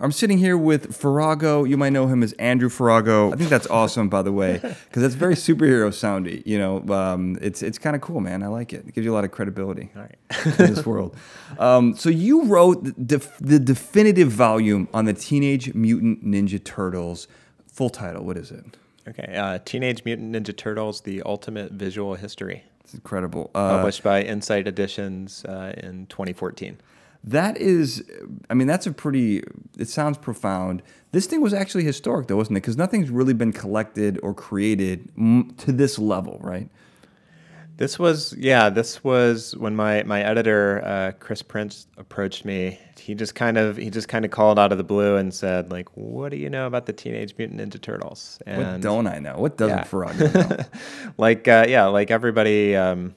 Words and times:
I'm 0.00 0.12
sitting 0.12 0.38
here 0.38 0.56
with 0.56 0.96
Farago. 0.96 1.68
You 1.68 1.76
might 1.76 1.90
know 1.90 2.06
him 2.06 2.22
as 2.22 2.32
Andrew 2.34 2.68
Farago. 2.68 3.32
I 3.32 3.36
think 3.36 3.50
that's 3.50 3.66
awesome, 3.66 4.08
by 4.08 4.22
the 4.22 4.30
way, 4.30 4.58
because 4.88 5.02
it's 5.02 5.16
very 5.16 5.34
superhero 5.34 5.88
soundy. 5.88 6.46
You 6.46 6.58
know, 6.58 6.88
um, 6.94 7.36
it's 7.40 7.62
it's 7.62 7.78
kind 7.78 7.96
of 7.96 8.02
cool, 8.02 8.20
man. 8.20 8.44
I 8.44 8.46
like 8.46 8.72
it. 8.72 8.86
It 8.86 8.94
gives 8.94 9.04
you 9.04 9.12
a 9.12 9.16
lot 9.16 9.24
of 9.24 9.32
credibility 9.32 9.90
right. 9.96 10.14
in 10.46 10.74
this 10.74 10.86
world. 10.86 11.16
Um, 11.58 11.96
so 11.96 12.08
you 12.10 12.44
wrote 12.44 12.84
the, 12.84 13.26
the 13.40 13.58
definitive 13.58 14.30
volume 14.30 14.86
on 14.92 15.06
the 15.06 15.14
Teenage 15.14 15.74
Mutant 15.74 16.24
Ninja 16.24 16.62
Turtles. 16.62 17.26
Full 17.66 17.90
title, 17.90 18.24
what 18.24 18.36
is 18.36 18.50
it? 18.50 18.76
Okay. 19.08 19.34
Uh, 19.34 19.58
Teenage 19.64 20.04
Mutant 20.04 20.34
Ninja 20.34 20.56
Turtles: 20.56 21.00
The 21.00 21.22
Ultimate 21.22 21.72
Visual 21.72 22.14
History, 22.14 22.64
It's 22.84 22.94
incredible. 22.94 23.50
Uh, 23.54 23.76
published 23.76 24.02
by 24.02 24.22
Insight 24.22 24.68
Editions 24.68 25.44
uh, 25.46 25.72
in 25.78 26.06
2014. 26.06 26.78
That 27.24 27.56
is, 27.58 28.02
I 28.48 28.54
mean, 28.54 28.66
that's 28.66 28.86
a 28.86 28.92
pretty, 28.92 29.42
it 29.78 29.88
sounds 29.88 30.18
profound. 30.18 30.82
This 31.12 31.26
thing 31.26 31.40
was 31.40 31.52
actually 31.52 31.84
historic, 31.84 32.28
though, 32.28 32.36
wasn't 32.36 32.56
it? 32.56 32.62
Because 32.62 32.76
nothing's 32.76 33.10
really 33.10 33.34
been 33.34 33.52
collected 33.52 34.18
or 34.22 34.34
created 34.34 35.10
to 35.58 35.72
this 35.72 35.98
level, 35.98 36.38
right? 36.40 36.68
This 37.78 37.96
was 37.96 38.34
yeah. 38.36 38.70
This 38.70 39.04
was 39.04 39.56
when 39.56 39.76
my 39.76 40.02
my 40.02 40.20
editor 40.20 40.82
uh, 40.84 41.12
Chris 41.20 41.42
Prince 41.42 41.86
approached 41.96 42.44
me. 42.44 42.76
He 42.98 43.14
just 43.14 43.36
kind 43.36 43.56
of 43.56 43.76
he 43.76 43.88
just 43.88 44.08
kind 44.08 44.24
of 44.24 44.32
called 44.32 44.58
out 44.58 44.72
of 44.72 44.78
the 44.78 44.84
blue 44.84 45.14
and 45.14 45.32
said 45.32 45.70
like, 45.70 45.88
"What 45.96 46.32
do 46.32 46.38
you 46.38 46.50
know 46.50 46.66
about 46.66 46.86
the 46.86 46.92
Teenage 46.92 47.36
Mutant 47.38 47.60
Ninja 47.60 47.80
Turtles?" 47.80 48.40
and 48.46 48.58
what 48.58 48.80
don't 48.80 49.06
I 49.06 49.20
know? 49.20 49.36
What 49.36 49.56
doesn't 49.56 49.92
yeah. 49.92 50.26
Know? 50.26 50.56
like 51.18 51.46
uh, 51.46 51.66
yeah, 51.68 51.84
like 51.84 52.10
everybody, 52.10 52.74
um, 52.74 53.14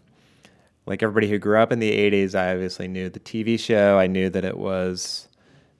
like 0.85 1.03
everybody 1.03 1.29
who 1.29 1.37
grew 1.37 1.59
up 1.59 1.71
in 1.71 1.79
the 1.79 1.91
'80s, 1.91 2.35
I 2.35 2.53
obviously 2.53 2.87
knew 2.87 3.09
the 3.09 3.19
TV 3.19 3.59
show. 3.59 3.97
I 3.99 4.07
knew 4.07 4.29
that 4.29 4.43
it 4.45 4.57
was, 4.57 5.27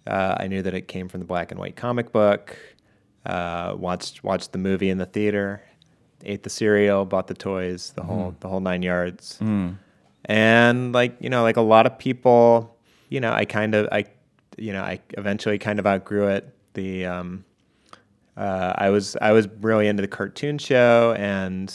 uh, 0.08 0.36
I 0.40 0.48
knew 0.48 0.62
that 0.62 0.74
it 0.74 0.88
came 0.88 1.08
from 1.10 1.20
the 1.20 1.26
black 1.26 1.52
and 1.52 1.60
white 1.60 1.76
comic 1.76 2.12
book. 2.12 2.58
Uh, 3.26 3.76
watched 3.78 4.24
watched 4.24 4.52
the 4.52 4.58
movie 4.58 4.90
in 4.90 4.98
the 4.98 5.06
theater, 5.06 5.62
ate 6.24 6.44
the 6.44 6.50
cereal, 6.50 7.06
bought 7.06 7.28
the 7.28 7.34
toys, 7.34 7.94
the 7.96 8.04
whole 8.04 8.36
the 8.40 8.48
whole 8.48 8.60
nine 8.60 8.82
yards. 8.82 9.38
And 10.26 10.94
like 10.94 11.18
you 11.20 11.30
know, 11.30 11.44
like 11.44 11.58
a 11.58 11.62
lot 11.62 11.86
of 11.86 11.98
people, 11.98 12.78
you 13.10 13.20
know, 13.20 13.32
I 13.34 13.46
kind 13.46 13.76
of 13.76 13.88
I, 13.92 14.06
you 14.58 14.72
know, 14.74 14.82
I 14.84 15.00
eventually 15.18 15.58
kind 15.58 15.80
of 15.80 15.86
outgrew 15.88 16.28
it. 16.28 16.54
The 16.74 17.06
um, 17.06 17.44
uh, 18.38 18.74
I 18.76 18.90
was 18.90 19.18
I 19.22 19.32
was 19.34 19.48
really 19.60 19.88
into 19.88 20.02
the 20.02 20.08
cartoon 20.08 20.58
show, 20.58 21.14
and 21.18 21.74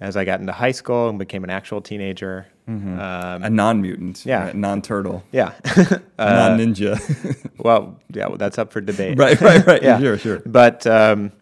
as 0.00 0.16
I 0.16 0.24
got 0.24 0.40
into 0.40 0.52
high 0.52 0.70
school 0.72 1.08
and 1.08 1.18
became 1.18 1.42
an 1.44 1.50
actual 1.50 1.80
teenager, 1.80 2.46
um, 2.68 2.88
a 3.42 3.48
non 3.50 3.80
mutant, 3.80 4.24
Yeah. 4.26 4.52
non 4.54 4.82
turtle, 4.82 5.24
yeah, 5.32 5.52
non 6.18 6.58
ninja. 6.58 6.98
well, 7.58 7.98
yeah, 8.12 8.26
well, 8.28 8.36
that's 8.36 8.58
up 8.58 8.72
for 8.72 8.80
debate, 8.80 9.18
right, 9.24 9.40
right, 9.40 9.66
right. 9.66 9.82
yeah, 9.82 9.98
Sure, 9.98 10.18
sure. 10.18 10.42
But 10.44 10.86
um, 10.86 11.32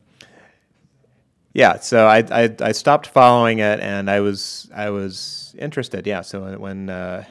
yeah, 1.52 1.78
so 1.78 2.06
I, 2.06 2.18
I 2.30 2.54
I 2.60 2.72
stopped 2.72 3.06
following 3.08 3.58
it, 3.60 3.80
and 3.80 4.10
I 4.10 4.20
was 4.20 4.70
I 4.74 4.90
was 4.90 5.54
interested. 5.58 6.06
Yeah, 6.06 6.20
so 6.20 6.58
when 6.58 6.90
uh, 6.90 7.24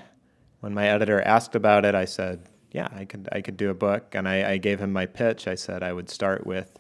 when 0.62 0.74
my 0.74 0.88
editor 0.88 1.22
asked 1.22 1.56
about 1.56 1.86
it, 1.86 1.94
I 1.96 2.06
said, 2.06 2.42
yeah, 2.72 2.88
I 2.92 3.06
could 3.06 3.30
I 3.32 3.42
could 3.42 3.56
do 3.56 3.70
a 3.70 3.76
book, 3.76 4.14
and 4.16 4.28
I, 4.28 4.54
I 4.54 4.58
gave 4.58 4.80
him 4.80 4.92
my 4.92 5.06
pitch. 5.06 5.48
I 5.48 5.56
said 5.56 5.84
I 5.84 5.94
would 5.94 6.10
start 6.10 6.46
with 6.48 6.78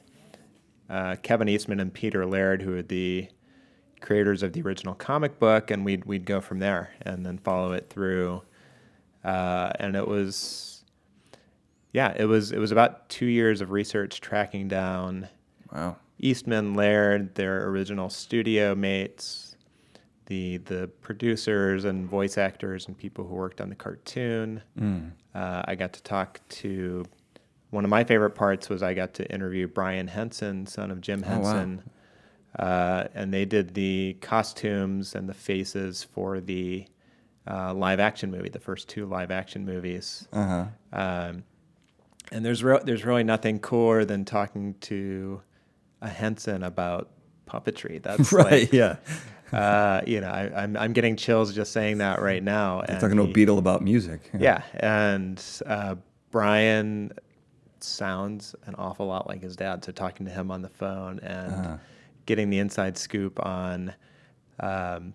uh, 0.89 1.15
Kevin 1.21 1.47
Eastman 1.47 1.79
and 1.79 1.93
Peter 1.93 2.25
Laird, 2.25 2.61
who 2.63 2.75
are 2.77 2.81
the 2.83 3.27
creators 4.05 4.43
of 4.43 4.53
the 4.53 4.61
original 4.61 4.93
comic 4.93 5.39
book, 5.39 5.71
and 5.71 5.83
we'd 5.83 6.05
we'd 6.05 6.25
go 6.25 6.39
from 6.39 6.59
there, 6.59 6.91
and 7.01 7.25
then 7.25 7.37
follow 7.39 7.73
it 7.73 7.89
through. 7.89 8.41
Uh, 9.23 9.71
and 9.79 9.95
it 9.95 10.07
was, 10.07 10.83
yeah, 11.93 12.13
it 12.15 12.25
was 12.25 12.51
it 12.51 12.59
was 12.59 12.71
about 12.71 13.09
two 13.09 13.25
years 13.25 13.59
of 13.61 13.71
research 13.71 14.21
tracking 14.21 14.67
down 14.67 15.27
Wow. 15.73 15.97
Eastman, 16.19 16.75
Laird, 16.75 17.35
their 17.35 17.67
original 17.67 18.09
studio 18.09 18.75
mates, 18.75 19.55
the 20.27 20.57
the 20.57 20.87
producers 21.01 21.83
and 21.85 22.07
voice 22.07 22.37
actors 22.37 22.87
and 22.87 22.97
people 22.97 23.25
who 23.25 23.33
worked 23.35 23.59
on 23.59 23.69
the 23.69 23.75
cartoon. 23.75 24.61
Uh, 25.33 25.63
I 25.65 25.75
got 25.75 25.91
to 25.93 26.03
talk 26.03 26.39
to 26.49 27.03
one 27.71 27.83
of 27.83 27.89
my 27.89 28.03
favorite 28.05 28.31
parts 28.35 28.69
was 28.69 28.81
I 28.83 28.93
got 28.93 29.13
to 29.15 29.29
interview 29.33 29.67
Brian 29.67 30.07
Henson, 30.07 30.65
son 30.67 30.91
of 30.91 31.01
Jim 31.01 31.25
Oh, 31.27 31.39
wow. 31.39 31.41
Uh, 32.57 33.05
and 33.13 33.33
they 33.33 33.45
did 33.45 33.73
the 33.73 34.15
costumes 34.21 35.13
and 35.15 35.27
the 35.27 35.33
faces 35.33 36.03
for 36.03 36.39
the 36.39 36.85
uh, 37.49 37.73
live 37.73 37.99
action 37.99 38.31
movie, 38.31 38.49
the 38.49 38.59
first 38.59 38.87
two 38.89 39.05
live 39.05 39.29
action 39.31 39.65
movies. 39.65 40.27
Uh 40.31 40.45
huh. 40.47 40.65
Um, 40.93 41.43
and 42.31 42.43
there's 42.45 42.63
re- 42.63 42.79
there's 42.83 43.05
really 43.05 43.23
nothing 43.23 43.59
cooler 43.59 44.05
than 44.05 44.25
talking 44.25 44.73
to 44.81 45.41
a 46.01 46.09
Henson 46.09 46.63
about 46.63 47.11
puppetry. 47.47 48.01
That's 48.01 48.31
Right. 48.33 48.51
like, 48.63 48.73
yeah. 48.73 48.95
uh, 49.53 50.01
you 50.07 50.21
know, 50.21 50.29
I, 50.29 50.63
I'm 50.63 50.75
I'm 50.77 50.93
getting 50.93 51.15
chills 51.17 51.53
just 51.53 51.71
saying 51.71 51.99
that 51.99 52.21
right 52.21 52.41
now. 52.41 52.77
You're 52.77 52.91
and 52.91 52.99
talking 52.99 53.17
to 53.17 53.23
a 53.23 53.27
Beatle 53.27 53.57
about 53.59 53.81
music. 53.83 54.31
Yeah, 54.37 54.63
and 54.75 55.43
uh, 55.67 55.95
Brian 56.31 57.11
sounds 57.79 58.55
an 58.65 58.75
awful 58.75 59.05
lot 59.05 59.27
like 59.27 59.41
his 59.43 59.55
dad. 59.55 59.83
So 59.85 59.91
talking 59.91 60.25
to 60.25 60.31
him 60.31 60.49
on 60.51 60.61
the 60.61 60.69
phone 60.69 61.19
and 61.19 61.53
Uh-huh. 61.53 61.77
Getting 62.25 62.49
the 62.49 62.59
inside 62.59 62.97
scoop 62.97 63.43
on 63.45 63.93
um, 64.59 65.13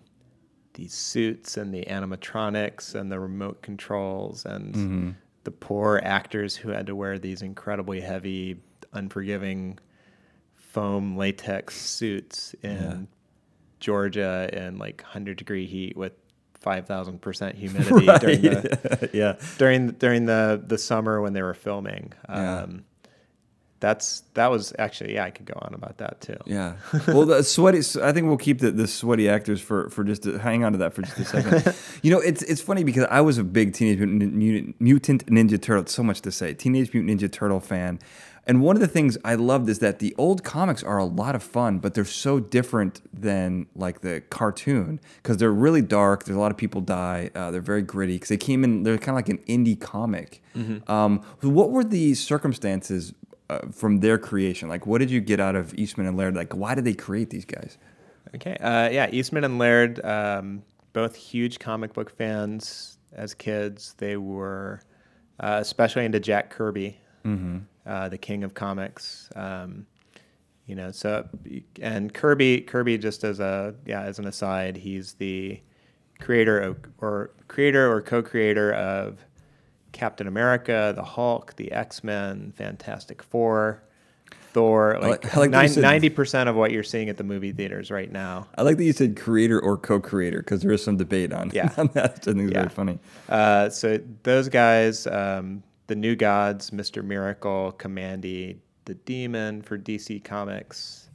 these 0.73 0.93
suits 0.93 1.57
and 1.57 1.73
the 1.73 1.83
animatronics 1.85 2.95
and 2.95 3.11
the 3.11 3.19
remote 3.19 3.61
controls 3.61 4.45
and 4.45 4.73
Mm-hmm. 4.75 5.09
the 5.43 5.51
poor 5.51 5.99
actors 6.03 6.55
who 6.55 6.69
had 6.69 6.85
to 6.87 6.95
wear 6.95 7.17
these 7.19 7.41
incredibly 7.41 7.99
heavy, 8.01 8.57
unforgiving 8.93 9.79
foam 10.53 11.17
latex 11.17 11.75
suits 11.75 12.55
in 12.63 12.71
Yeah. 12.71 12.97
Georgia 13.79 14.49
in 14.53 14.77
like 14.77 15.01
100 15.01 15.37
degree 15.37 15.65
heat 15.65 15.97
with 15.97 16.13
5,000% 16.63 17.55
humidity 17.55 18.05
during 18.19 18.41
the 18.41 19.09
yeah. 19.13 19.35
during 19.57 19.87
during 19.91 20.25
the 20.25 20.61
the 20.63 20.77
summer 20.77 21.19
when 21.19 21.33
they 21.33 21.41
were 21.41 21.55
filming. 21.55 22.13
Um, 22.29 22.85
that's 23.81 24.21
that 24.35 24.49
was 24.49 24.73
actually 24.79 25.15
yeah 25.15 25.25
I 25.25 25.31
could 25.31 25.45
go 25.45 25.59
on 25.61 25.73
about 25.73 25.97
that 25.97 26.21
too. 26.21 26.37
Yeah. 26.45 26.75
Well, 27.07 27.25
the 27.25 27.43
sweaty. 27.43 27.79
I 28.01 28.13
think 28.13 28.27
we'll 28.27 28.37
keep 28.37 28.59
the, 28.59 28.71
the 28.71 28.87
sweaty 28.87 29.27
actors 29.27 29.59
for 29.59 29.89
for 29.89 30.03
just 30.03 30.23
to, 30.23 30.37
hang 30.37 30.63
on 30.63 30.71
to 30.71 30.77
that 30.77 30.93
for 30.93 31.01
just 31.01 31.17
a 31.19 31.25
second. 31.25 31.75
you 32.03 32.11
know, 32.11 32.19
it's 32.19 32.41
it's 32.43 32.61
funny 32.61 32.83
because 32.83 33.05
I 33.09 33.19
was 33.21 33.37
a 33.37 33.43
big 33.43 33.73
Teenage 33.73 33.99
Mutant, 33.99 34.79
Mutant, 34.79 35.25
Ninja 35.25 35.61
Turtle. 35.61 35.85
So 35.87 36.03
much 36.03 36.21
to 36.21 36.31
say. 36.31 36.53
Teenage 36.53 36.93
Mutant 36.93 37.19
Ninja 37.19 37.29
Turtle 37.29 37.59
fan. 37.59 37.99
And 38.47 38.61
one 38.61 38.75
of 38.75 38.79
the 38.79 38.87
things 38.87 39.17
I 39.23 39.35
loved 39.35 39.69
is 39.69 39.79
that 39.79 39.99
the 39.99 40.15
old 40.17 40.43
comics 40.43 40.81
are 40.83 40.97
a 40.97 41.05
lot 41.05 41.35
of 41.35 41.43
fun, 41.43 41.77
but 41.77 41.93
they're 41.93 42.03
so 42.05 42.39
different 42.39 43.01
than 43.13 43.67
like 43.75 44.01
the 44.01 44.21
cartoon 44.29 44.99
because 45.21 45.37
they're 45.37 45.51
really 45.51 45.83
dark. 45.83 46.23
There's 46.23 46.35
a 46.35 46.39
lot 46.39 46.51
of 46.51 46.57
people 46.57 46.81
die. 46.81 47.29
Uh, 47.35 47.51
they're 47.51 47.61
very 47.61 47.83
gritty 47.83 48.13
because 48.13 48.29
they 48.29 48.37
came 48.37 48.63
in. 48.63 48.81
They're 48.83 48.97
kind 48.97 49.09
of 49.09 49.15
like 49.15 49.29
an 49.29 49.37
indie 49.39 49.79
comic. 49.79 50.41
Um, 50.87 51.23
what 51.41 51.69
were 51.71 51.83
the 51.83 52.13
circumstances 52.13 53.13
uh, 53.51 53.67
from 53.71 53.99
their 53.99 54.17
creation? 54.17 54.69
Like, 54.69 54.85
what 54.85 54.99
did 54.99 55.11
you 55.11 55.21
get 55.21 55.39
out 55.39 55.55
of 55.55 55.73
Eastman 55.75 56.07
and 56.07 56.17
Laird? 56.17 56.35
Like, 56.35 56.55
why 56.55 56.75
did 56.75 56.85
they 56.85 56.93
create 56.93 57.29
these 57.29 57.45
guys? 57.45 57.77
Okay. 58.35 58.55
Uh, 58.55 58.89
yeah, 58.89 59.09
Eastman 59.11 59.43
and 59.43 59.57
Laird, 59.57 60.03
um, 60.05 60.63
both 60.93 61.15
huge 61.15 61.59
comic 61.59 61.93
book 61.93 62.15
fans 62.15 62.97
as 63.13 63.33
kids. 63.33 63.95
They 63.97 64.17
were 64.17 64.81
uh, 65.41 65.57
especially 65.59 66.05
into 66.05 66.19
Jack 66.19 66.51
Kirby, 66.51 66.97
uh, 67.85 68.09
the 68.09 68.17
king 68.17 68.43
of 68.43 68.53
comics. 68.53 69.29
Um, 69.35 69.85
you 70.67 70.75
know, 70.75 70.91
so 70.91 71.27
and 71.81 72.13
Kirby, 72.13 72.61
Kirby, 72.61 72.97
just 72.97 73.23
as 73.23 73.39
a 73.39 73.75
yeah, 73.85 74.03
as 74.03 74.19
an 74.19 74.27
aside, 74.27 74.77
he's 74.77 75.13
the 75.13 75.59
creator 76.19 76.59
of 76.59 76.77
or 76.99 77.31
creator 77.47 77.91
or 77.91 78.01
co-creator 78.01 78.71
of 78.73 79.25
Captain 79.91 80.27
America, 80.27 80.93
the 80.95 81.03
Hulk, 81.03 81.55
the 81.57 81.71
X 81.71 82.03
Men, 82.03 82.53
Fantastic 82.55 83.21
Four. 83.23 83.83
Thor, 84.53 84.97
like- 85.01 85.23
like 85.23 85.37
I 85.37 85.39
like 85.39 85.51
that 85.51 85.61
you 85.63 85.67
said- 85.69 85.81
ninety 85.81 86.09
percent 86.09 86.49
of 86.49 86.57
what 86.57 86.71
you're 86.71 86.83
seeing 86.83 87.07
at 87.07 87.15
the 87.15 87.23
movie 87.23 87.53
theaters 87.53 87.89
right 87.89 88.11
now 88.11 88.47
I 88.57 88.63
like 88.63 88.75
that 88.77 88.83
you 88.83 88.91
said 88.91 89.15
creator 89.15 89.57
or 89.57 89.77
co-creator 89.77 90.39
because 90.39 90.61
there 90.61 90.71
is 90.73 90.83
some 90.83 90.97
debate 90.97 91.31
on, 91.31 91.51
Yeah. 91.53 91.71
on 91.77 91.87
that. 91.93 92.03
I 92.27 92.31
think 92.33 92.37
it's 92.39 92.51
Yeah. 92.51 92.59
very 92.59 92.69
funny. 92.69 92.99
Uh, 93.29 93.69
so 93.69 93.97
those 94.23 94.49
guys, 94.49 95.07
um, 95.07 95.63
the 95.87 95.95
New 95.95 96.17
Gods, 96.17 96.73
Mister 96.73 97.01
Miracle, 97.01 97.73
Kamandi, 97.79 98.57
the 98.83 98.93
Demon 98.95 99.61
for 99.61 99.77
DC 99.77 100.21
Comics. 100.21 101.07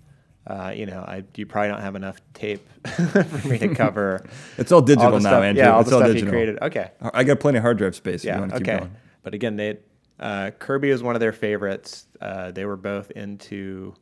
Uh, 0.47 0.73
you 0.75 0.87
know, 0.87 1.01
I 1.01 1.25
you 1.35 1.45
probably 1.45 1.71
don't 1.71 1.81
have 1.81 1.97
enough 1.97 2.19
tape 2.33 2.67
for 2.87 3.49
me 3.49 3.59
to 3.59 3.75
cover. 3.75 4.25
It's 4.59 4.71
all 4.71 4.79
all 4.79 4.83
digital 4.83 5.11
the 5.13 5.21
now, 5.21 5.31
stuff, 5.31 5.43
Andrew. 5.43 5.65
Yeah, 5.65 5.73
all 5.75 5.81
it's 5.81 5.91
the 5.91 5.97
all 5.97 6.03
stuff 6.03 6.13
digital. 6.13 6.29
he 6.29 6.31
created. 6.31 6.59
Okay, 6.63 6.91
I 7.13 7.25
got 7.25 7.41
plenty 7.41 7.59
of 7.59 7.63
hard 7.63 7.79
drive 7.79 7.97
space. 7.97 8.25
If 8.25 8.35
you 8.35 8.41
yeah, 8.41 8.47
keep 8.47 8.55
okay. 8.57 8.79
going. 8.79 8.97
But 9.23 9.35
again, 9.35 9.57
they 9.57 9.79
uh, 10.21 10.53
Kirby 10.59 10.91
was 10.93 11.03
one 11.03 11.17
of 11.17 11.21
their 11.21 11.33
favorites. 11.33 12.07
Uh, 12.21 12.53
they 12.53 12.65
were 12.65 12.77
both 12.77 13.11
into 13.13 13.95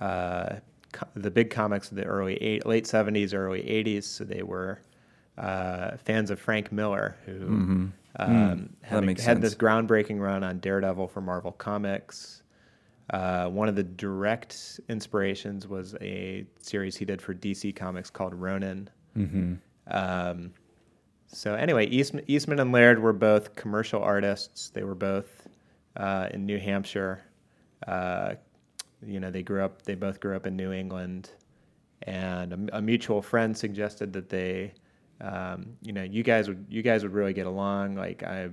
uh, 0.00 0.56
co- 0.92 1.06
the 1.14 1.30
big 1.30 1.50
comics 1.50 1.90
of 1.90 1.96
the 1.96 2.04
early 2.04 2.34
eight, 2.42 2.66
late 2.66 2.86
seventies, 2.86 3.32
early 3.32 3.68
eighties. 3.68 4.06
So 4.06 4.24
they 4.24 4.42
were 4.42 4.80
uh, 5.38 5.96
fans 5.98 6.30
of 6.30 6.40
Frank 6.40 6.72
Miller, 6.72 7.16
who 7.26 7.46
Um, 8.16 8.70
that 8.90 9.04
had, 9.04 9.20
had 9.20 9.40
this 9.40 9.54
groundbreaking 9.54 10.18
run 10.20 10.42
on 10.42 10.58
Daredevil 10.58 11.08
for 11.08 11.20
Marvel 11.20 11.52
Comics. 11.52 12.42
Uh, 13.10 13.48
one 13.48 13.68
of 13.68 13.74
the 13.74 13.82
direct 13.82 14.80
inspirations 14.88 15.66
was 15.66 15.96
a 16.00 16.46
series 16.60 16.96
he 16.96 17.04
did 17.04 17.20
for 17.20 17.34
DC 17.34 17.74
Comics 17.74 18.08
called 18.08 18.34
Ronin. 18.34 18.88
Mm-hmm. 19.16 19.54
Um, 19.88 20.52
so 21.26 21.54
anyway, 21.54 21.86
Eastman, 21.86 22.24
Eastman 22.28 22.60
and 22.60 22.72
Laird 22.72 23.00
were 23.00 23.12
both 23.12 23.54
commercial 23.56 24.02
artists. 24.02 24.70
They 24.70 24.84
were 24.84 24.94
both 24.94 25.48
uh, 25.96 26.28
in 26.32 26.46
New 26.46 26.58
Hampshire. 26.58 27.22
Uh, 27.86 28.34
you 29.04 29.18
know, 29.18 29.30
they 29.30 29.42
grew 29.42 29.64
up. 29.64 29.82
They 29.82 29.94
both 29.94 30.20
grew 30.20 30.36
up 30.36 30.46
in 30.46 30.56
New 30.56 30.72
England, 30.72 31.30
and 32.02 32.70
a, 32.70 32.78
a 32.78 32.82
mutual 32.82 33.22
friend 33.22 33.56
suggested 33.56 34.12
that 34.12 34.28
they, 34.28 34.72
um, 35.20 35.66
you 35.82 35.92
know, 35.92 36.02
you 36.02 36.22
guys 36.22 36.48
would 36.48 36.66
you 36.68 36.82
guys 36.82 37.02
would 37.02 37.12
really 37.12 37.32
get 37.32 37.46
along. 37.46 37.94
Like 37.94 38.22
I, 38.22 38.50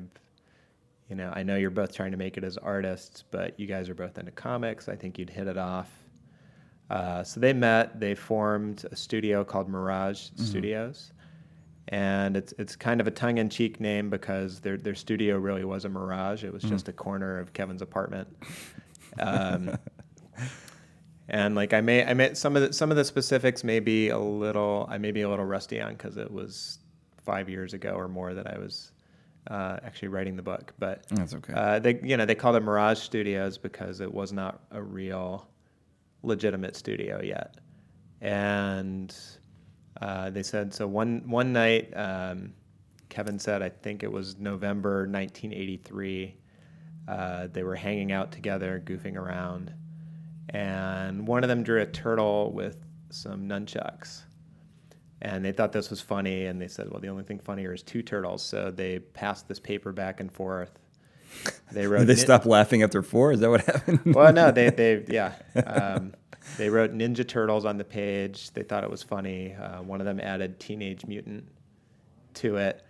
you 1.09 1.15
know, 1.15 1.31
I 1.35 1.43
know 1.43 1.55
you're 1.55 1.69
both 1.69 1.93
trying 1.93 2.11
to 2.11 2.17
make 2.17 2.37
it 2.37 2.43
as 2.43 2.57
artists, 2.57 3.23
but 3.31 3.59
you 3.59 3.65
guys 3.65 3.89
are 3.89 3.95
both 3.95 4.17
into 4.17 4.31
comics. 4.31 4.89
I 4.89 4.95
think 4.95 5.17
you'd 5.17 5.29
hit 5.29 5.47
it 5.47 5.57
off. 5.57 5.89
Uh, 6.89 7.23
so 7.23 7.39
they 7.39 7.53
met. 7.53 7.99
They 7.99 8.15
formed 8.15 8.85
a 8.91 8.95
studio 8.95 9.43
called 9.43 9.69
Mirage 9.69 10.29
Studios, 10.35 11.11
and 11.89 12.37
it's 12.37 12.53
it's 12.57 12.75
kind 12.75 13.01
of 13.01 13.07
a 13.07 13.11
tongue-in-cheek 13.11 13.79
name 13.79 14.09
because 14.09 14.61
their 14.61 14.77
their 14.77 14.95
studio 14.95 15.37
really 15.37 15.65
was 15.65 15.85
a 15.85 15.89
mirage. 15.89 16.43
It 16.43 16.53
was 16.53 16.63
just 16.63 16.87
a 16.87 16.93
corner 16.93 17.39
of 17.39 17.51
Kevin's 17.53 17.81
apartment. 17.81 18.27
Um, 19.19 19.77
and 21.29 21.55
like 21.55 21.73
I 21.73 21.81
may 21.81 22.05
I 22.05 22.13
may 22.13 22.33
some 22.33 22.55
of 22.55 22.61
the 22.61 22.73
some 22.73 22.89
of 22.89 22.97
the 22.97 23.03
specifics 23.03 23.63
may 23.63 23.79
be 23.79 24.09
a 24.09 24.19
little 24.19 24.87
I 24.89 24.97
may 24.97 25.11
be 25.11 25.21
a 25.21 25.29
little 25.29 25.45
rusty 25.45 25.81
on 25.81 25.93
because 25.93 26.17
it 26.17 26.31
was 26.31 26.79
five 27.25 27.49
years 27.49 27.73
ago 27.73 27.91
or 27.91 28.07
more 28.07 28.33
that 28.33 28.47
I 28.47 28.57
was 28.57 28.91
uh, 29.49 29.77
actually 29.83 30.09
writing 30.09 30.35
the 30.35 30.41
book, 30.41 30.73
but 30.79 31.05
That's 31.09 31.33
okay. 31.35 31.53
uh, 31.53 31.79
they 31.79 31.99
you 32.03 32.17
know 32.17 32.25
they 32.25 32.35
called 32.35 32.55
it 32.55 32.61
Mirage 32.61 32.99
Studios 32.99 33.57
because 33.57 34.01
it 34.01 34.13
was 34.13 34.33
not 34.33 34.61
a 34.71 34.81
real 34.81 35.47
legitimate 36.23 36.75
studio 36.75 37.21
yet, 37.21 37.55
and 38.21 39.15
uh, 40.01 40.29
they 40.29 40.43
said 40.43 40.73
so 40.73 40.87
one 40.87 41.23
one 41.27 41.53
night 41.53 41.91
um, 41.95 42.53
Kevin 43.09 43.39
said 43.39 43.61
I 43.61 43.69
think 43.69 44.03
it 44.03 44.11
was 44.11 44.37
November 44.37 45.07
1983 45.07 46.35
uh, 47.07 47.47
they 47.51 47.63
were 47.63 47.75
hanging 47.75 48.11
out 48.11 48.31
together 48.31 48.81
goofing 48.85 49.15
around 49.15 49.73
and 50.49 51.27
one 51.27 51.43
of 51.43 51.47
them 51.47 51.63
drew 51.63 51.81
a 51.81 51.85
turtle 51.85 52.51
with 52.51 52.85
some 53.09 53.47
nunchucks 53.47 54.23
and 55.21 55.43
they 55.43 55.51
thought 55.51 55.71
this 55.71 55.89
was 55.89 56.01
funny 56.01 56.45
and 56.45 56.61
they 56.61 56.67
said 56.67 56.89
well 56.89 56.99
the 56.99 57.07
only 57.07 57.23
thing 57.23 57.39
funnier 57.39 57.73
is 57.73 57.83
two 57.83 58.01
turtles. 58.01 58.43
So 58.43 58.71
they 58.71 58.99
passed 58.99 59.47
this 59.47 59.59
paper 59.59 59.91
back 59.91 60.19
and 60.19 60.31
forth. 60.31 60.71
They 61.71 61.87
wrote 61.87 61.99
Did 61.99 62.07
they 62.07 62.15
nin- 62.15 62.23
stop 62.23 62.45
laughing 62.45 62.83
after 62.83 63.01
four? 63.01 63.31
Is 63.31 63.39
that 63.39 63.49
what 63.49 63.65
happened? 63.65 64.15
well 64.15 64.31
no 64.33 64.51
they, 64.51 64.69
they 64.69 65.03
yeah 65.07 65.33
um, 65.65 66.13
they 66.57 66.69
wrote 66.69 66.93
ninja 66.93 67.27
turtles 67.27 67.65
on 67.65 67.77
the 67.77 67.83
page. 67.83 68.51
They 68.51 68.63
thought 68.63 68.83
it 68.83 68.89
was 68.89 69.03
funny. 69.03 69.53
Uh, 69.53 69.81
one 69.81 69.99
of 69.99 70.05
them 70.05 70.19
added 70.19 70.59
teenage 70.59 71.05
mutant 71.05 71.45
to 72.35 72.57
it. 72.57 72.83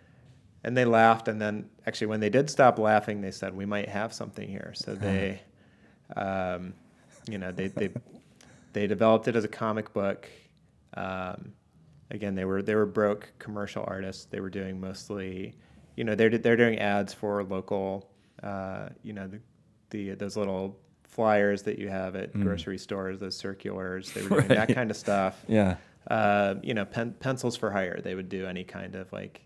And 0.63 0.75
they 0.75 0.85
laughed 0.85 1.27
and 1.27 1.41
then 1.41 1.69
actually 1.85 2.07
when 2.07 2.19
they 2.19 2.29
did 2.29 2.49
stop 2.49 2.77
laughing 2.77 3.21
they 3.21 3.31
said 3.31 3.55
we 3.55 3.65
might 3.65 3.87
have 3.87 4.13
something 4.13 4.47
here. 4.49 4.73
So 4.75 4.95
they 4.95 5.41
um, 6.15 6.73
you 7.29 7.37
know 7.37 7.51
they, 7.51 7.67
they 7.67 7.89
they 8.73 8.87
developed 8.87 9.27
it 9.27 9.35
as 9.35 9.43
a 9.43 9.47
comic 9.47 9.93
book 9.93 10.29
um, 10.95 11.53
again 12.11 12.35
they 12.35 12.45
were 12.45 12.61
they 12.61 12.75
were 12.75 12.85
broke 12.85 13.31
commercial 13.39 13.83
artists 13.87 14.25
they 14.25 14.39
were 14.39 14.49
doing 14.49 14.79
mostly 14.79 15.55
you 15.95 16.03
know 16.03 16.15
they're 16.15 16.29
they're 16.37 16.55
doing 16.55 16.79
ads 16.79 17.13
for 17.13 17.43
local 17.43 18.09
uh, 18.43 18.89
you 19.03 19.13
know 19.13 19.27
the, 19.27 19.39
the 19.89 20.15
those 20.15 20.37
little 20.37 20.77
flyers 21.03 21.63
that 21.63 21.79
you 21.79 21.89
have 21.89 22.15
at 22.15 22.31
grocery 22.39 22.77
stores 22.77 23.19
those 23.19 23.35
circulars 23.35 24.11
they 24.11 24.21
were 24.23 24.29
doing 24.41 24.47
that 24.47 24.73
kind 24.73 24.91
of 24.91 24.97
stuff 24.97 25.43
yeah. 25.47 25.75
uh, 26.09 26.55
you 26.61 26.73
know, 26.73 26.85
pen, 26.85 27.13
pencils 27.19 27.57
for 27.57 27.71
hire. 27.71 27.99
They 28.01 28.15
would 28.15 28.29
do 28.29 28.45
any 28.45 28.63
kind 28.63 28.95
of 28.95 29.11
like, 29.11 29.41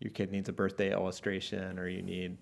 your 0.00 0.10
kid 0.10 0.30
needs 0.30 0.48
a 0.48 0.52
birthday 0.52 0.92
illustration, 0.92 1.78
or 1.78 1.88
you 1.88 2.02
need 2.02 2.38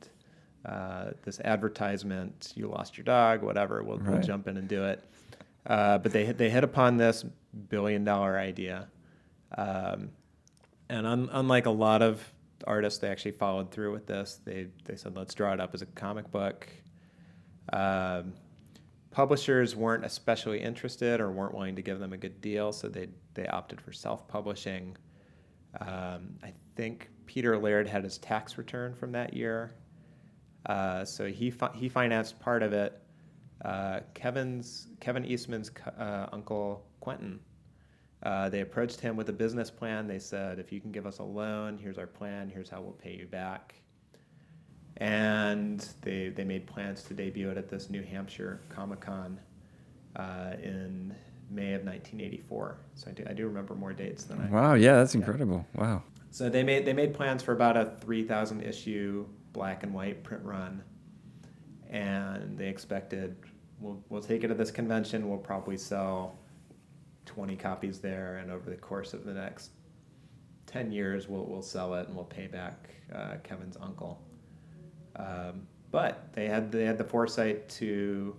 uh, 0.67 1.11
this 1.25 1.41
advertisement. 1.41 2.53
You 2.55 2.69
lost 2.69 2.97
your 2.99 3.05
dog, 3.05 3.43
whatever. 3.43 3.83
We'll, 3.83 3.99
we'll 3.99 4.21
jump 4.21 4.47
in 4.47 4.57
and 4.57 4.69
do 4.69 4.85
it. 4.85 5.03
Uh, 5.67 5.99
but 5.99 6.13
they 6.13 6.31
they 6.33 6.51
hit 6.51 6.63
upon 6.65 6.97
this 6.97 7.25
billion 7.71 8.05
dollar 8.05 8.39
idea, 8.39 8.89
um, 9.57 10.11
and 10.89 11.07
un, 11.07 11.29
unlike 11.33 11.67
a 11.67 11.71
lot 11.71 12.03
of 12.03 12.23
artists, 12.67 12.99
they 13.01 13.09
actually 13.09 13.33
followed 13.33 13.71
through 13.71 13.93
with 13.93 14.07
this. 14.07 14.41
They 14.45 14.69
they 14.85 14.97
said, 14.97 15.17
let's 15.17 15.35
draw 15.35 15.53
it 15.53 15.61
up 15.61 15.75
as 15.75 15.83
a 15.83 15.87
comic 15.87 16.31
book. 16.31 16.69
Um, 17.73 18.35
publishers 19.11 19.75
weren't 19.75 20.05
especially 20.05 20.61
interested 20.61 21.21
or 21.21 21.31
weren't 21.31 21.55
willing 21.55 21.77
to 21.77 21.83
give 21.83 21.99
them 21.99 22.13
a 22.13 22.17
good 22.17 22.41
deal, 22.41 22.73
so 22.73 22.89
they 22.89 23.09
they 23.35 23.47
opted 23.47 23.81
for 23.81 23.93
self-publishing. 23.93 24.97
Um, 25.81 26.37
I 26.43 26.53
think 26.77 27.11
Peter 27.27 27.59
Laird 27.59 27.89
had 27.89 28.05
his 28.05 28.19
tax 28.19 28.57
return 28.57 28.95
from 28.95 29.13
that 29.13 29.35
year, 29.35 29.75
uh, 30.67 31.05
so 31.05 31.27
he 31.27 31.51
fi- 31.51 31.75
he 31.75 31.89
financed 31.89 32.39
part 32.41 32.63
of 32.63 32.73
it. 32.73 33.03
Uh, 33.65 34.01
Kevin's 34.15 34.89
Kevin 35.01 35.25
Eastman's 35.25 35.71
uh, 35.99 36.27
uncle 36.33 36.87
Quentin. 37.01 37.41
Uh, 38.27 38.49
they 38.49 38.61
approached 38.61 39.01
him 39.01 39.17
with 39.17 39.29
a 39.29 39.33
business 39.33 39.71
plan. 39.71 40.07
They 40.07 40.19
said, 40.19 40.59
"If 40.59 40.73
you 40.73 40.81
can 40.81 40.91
give 40.91 41.07
us 41.07 41.19
a 41.19 41.23
loan, 41.23 41.79
here's 41.79 41.99
our 41.99 42.07
plan. 42.07 42.51
Here's 42.53 42.69
how 42.69 42.81
we'll 42.81 42.93
pay 42.93 43.15
you 43.15 43.27
back." 43.27 43.75
and 44.99 45.89
they 46.03 46.29
they 46.31 46.45
made 46.45 46.67
plans 46.67 47.03
to 47.03 47.15
debut 47.15 47.51
it 47.51 47.59
at 47.59 47.69
this 47.69 47.91
New 47.91 48.03
Hampshire 48.03 48.61
Comic 48.69 49.01
Con 49.01 49.39
uh, 50.17 50.53
in 50.63 51.15
May 51.51 51.75
of 51.75 51.85
1984. 51.85 52.79
So 52.95 53.11
I 53.11 53.13
do, 53.13 53.25
I 53.29 53.33
do 53.35 53.47
remember 53.47 53.75
more 53.75 53.93
dates 53.93 54.25
than 54.25 54.41
I. 54.41 54.47
Wow. 54.47 54.75
Yeah, 54.75 54.97
that's 54.97 55.15
incredible. 55.15 55.67
Wow. 55.75 56.03
So 56.31 56.49
they 56.49 56.63
made 56.63 56.85
they 56.87 56.93
made 56.93 57.15
plans 57.15 57.43
for 57.43 57.53
about 57.53 57.77
a 57.77 57.93
3,000 58.01 58.63
issue 58.63 59.27
black 59.53 59.83
and 59.83 59.93
white 59.93 60.23
print 60.23 60.43
run, 60.45 60.83
and 61.91 62.57
they 62.57 62.69
expected 62.69 63.37
we'll 63.81 64.03
we'll 64.09 64.23
take 64.23 64.45
it 64.45 64.49
to 64.49 64.55
this 64.55 64.71
convention. 64.71 65.29
We'll 65.29 65.39
probably 65.39 65.77
sell 65.77 66.39
20 67.27 67.57
copies 67.57 67.99
there, 67.99 68.39
and 68.39 68.51
over 68.51 68.71
the 68.71 68.77
course 68.77 69.13
of 69.13 69.25
the 69.25 69.35
next 69.35 69.71
10 70.67 70.91
years, 70.93 71.29
we'll 71.29 71.45
we'll 71.45 71.63
sell 71.63 71.95
it 71.95 72.07
and 72.07 72.17
we'll 72.17 72.25
pay 72.25 72.47
back 72.47 72.91
uh, 73.15 73.37
Kevin's 73.43 73.77
uncle. 73.81 74.23
Um, 75.17 75.67
but 75.91 76.33
they 76.33 76.47
had 76.47 76.73
they 76.73 76.85
had 76.85 76.99
the 76.99 77.05
foresight 77.05 77.69
to 77.71 78.37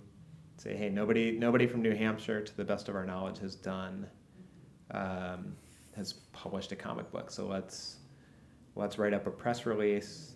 say, 0.56 0.76
hey, 0.76 0.88
nobody 0.88 1.32
nobody 1.32 1.66
from 1.66 1.82
New 1.82 1.94
Hampshire, 1.94 2.42
to 2.42 2.56
the 2.56 2.64
best 2.64 2.88
of 2.88 2.96
our 2.96 3.06
knowledge, 3.06 3.38
has 3.38 3.54
done 3.54 4.06
um, 4.90 5.56
has 5.96 6.14
published 6.32 6.72
a 6.72 6.76
comic 6.76 7.10
book. 7.10 7.30
So 7.30 7.46
let's 7.46 7.96
let's 8.74 8.98
write 8.98 9.14
up 9.14 9.26
a 9.26 9.30
press 9.30 9.66
release. 9.66 10.34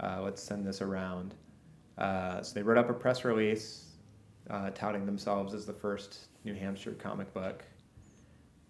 Uh, 0.00 0.20
let's 0.22 0.42
send 0.42 0.66
this 0.66 0.80
around. 0.80 1.34
Uh, 1.96 2.42
so 2.42 2.54
they 2.54 2.62
wrote 2.62 2.78
up 2.78 2.88
a 2.90 2.94
press 2.94 3.24
release 3.24 3.88
uh, 4.50 4.70
touting 4.70 5.04
themselves 5.04 5.54
as 5.54 5.66
the 5.66 5.72
first 5.72 6.28
New 6.44 6.54
Hampshire 6.54 6.92
comic 6.92 7.32
book, 7.34 7.64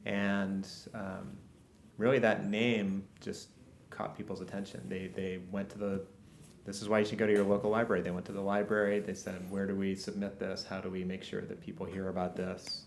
and 0.09 0.67
um, 0.95 1.37
really 1.99 2.19
that 2.19 2.47
name 2.47 3.05
just 3.21 3.51
caught 3.91 4.17
people's 4.17 4.41
attention. 4.41 4.83
They 4.89 5.09
they 5.15 5.39
went 5.53 5.69
to 5.71 5.79
the 5.79 6.03
this 6.65 6.83
is 6.83 6.89
why 6.89 6.99
you 6.99 7.05
should 7.07 7.19
go 7.19 7.27
to 7.27 7.33
your 7.33 7.45
local 7.45 7.71
library. 7.71 8.03
They 8.03 8.11
went 8.11 8.27
to 8.27 8.33
the 8.33 8.43
library. 8.43 9.01
They 9.01 9.15
said, 9.15 9.51
where 9.51 9.67
do 9.67 9.75
we 9.75 9.95
submit 9.95 10.39
this? 10.39 10.67
How 10.69 10.83
do 10.83 10.91
we 10.91 11.03
make 11.03 11.25
sure 11.25 11.41
that 11.41 11.63
people 11.63 11.87
hear 11.87 12.11
about 12.11 12.37
this? 12.37 12.83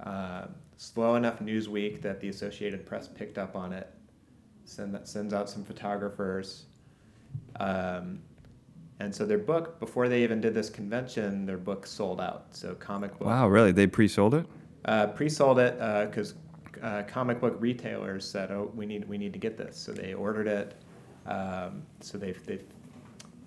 Uh, 0.00 0.46
slow 0.78 1.16
enough 1.16 1.42
news 1.42 1.68
week 1.68 2.00
that 2.00 2.20
the 2.20 2.30
Associated 2.30 2.86
Press 2.86 3.06
picked 3.06 3.36
up 3.36 3.54
on 3.54 3.74
it. 3.74 3.92
Send, 4.64 4.94
that 4.94 5.08
sends 5.08 5.34
out 5.34 5.50
some 5.50 5.62
photographers. 5.62 6.64
Um, 7.60 8.20
and 8.98 9.14
so 9.14 9.26
their 9.26 9.36
book, 9.36 9.78
before 9.78 10.08
they 10.08 10.22
even 10.22 10.40
did 10.40 10.54
this 10.54 10.70
convention, 10.70 11.44
their 11.44 11.58
book 11.58 11.86
sold 11.86 12.18
out. 12.18 12.46
So 12.52 12.74
comic 12.76 13.18
book 13.18 13.28
Wow. 13.28 13.48
Really? 13.48 13.72
They 13.72 13.86
pre-sold 13.86 14.32
it? 14.32 14.46
Uh, 14.86 15.08
pre-sold 15.08 15.58
it 15.58 15.74
because 16.08 16.34
uh, 16.82 17.02
comic 17.06 17.40
book 17.40 17.56
retailers 17.58 18.28
said, 18.28 18.50
"Oh, 18.50 18.70
we 18.74 18.86
need 18.86 19.08
we 19.08 19.18
need 19.18 19.32
to 19.32 19.38
get 19.38 19.56
this." 19.56 19.76
So 19.76 19.92
they 19.92 20.14
ordered 20.14 20.46
it. 20.46 20.74
Um, 21.26 21.82
so 22.00 22.18
they've 22.18 22.44
they've 22.46 22.64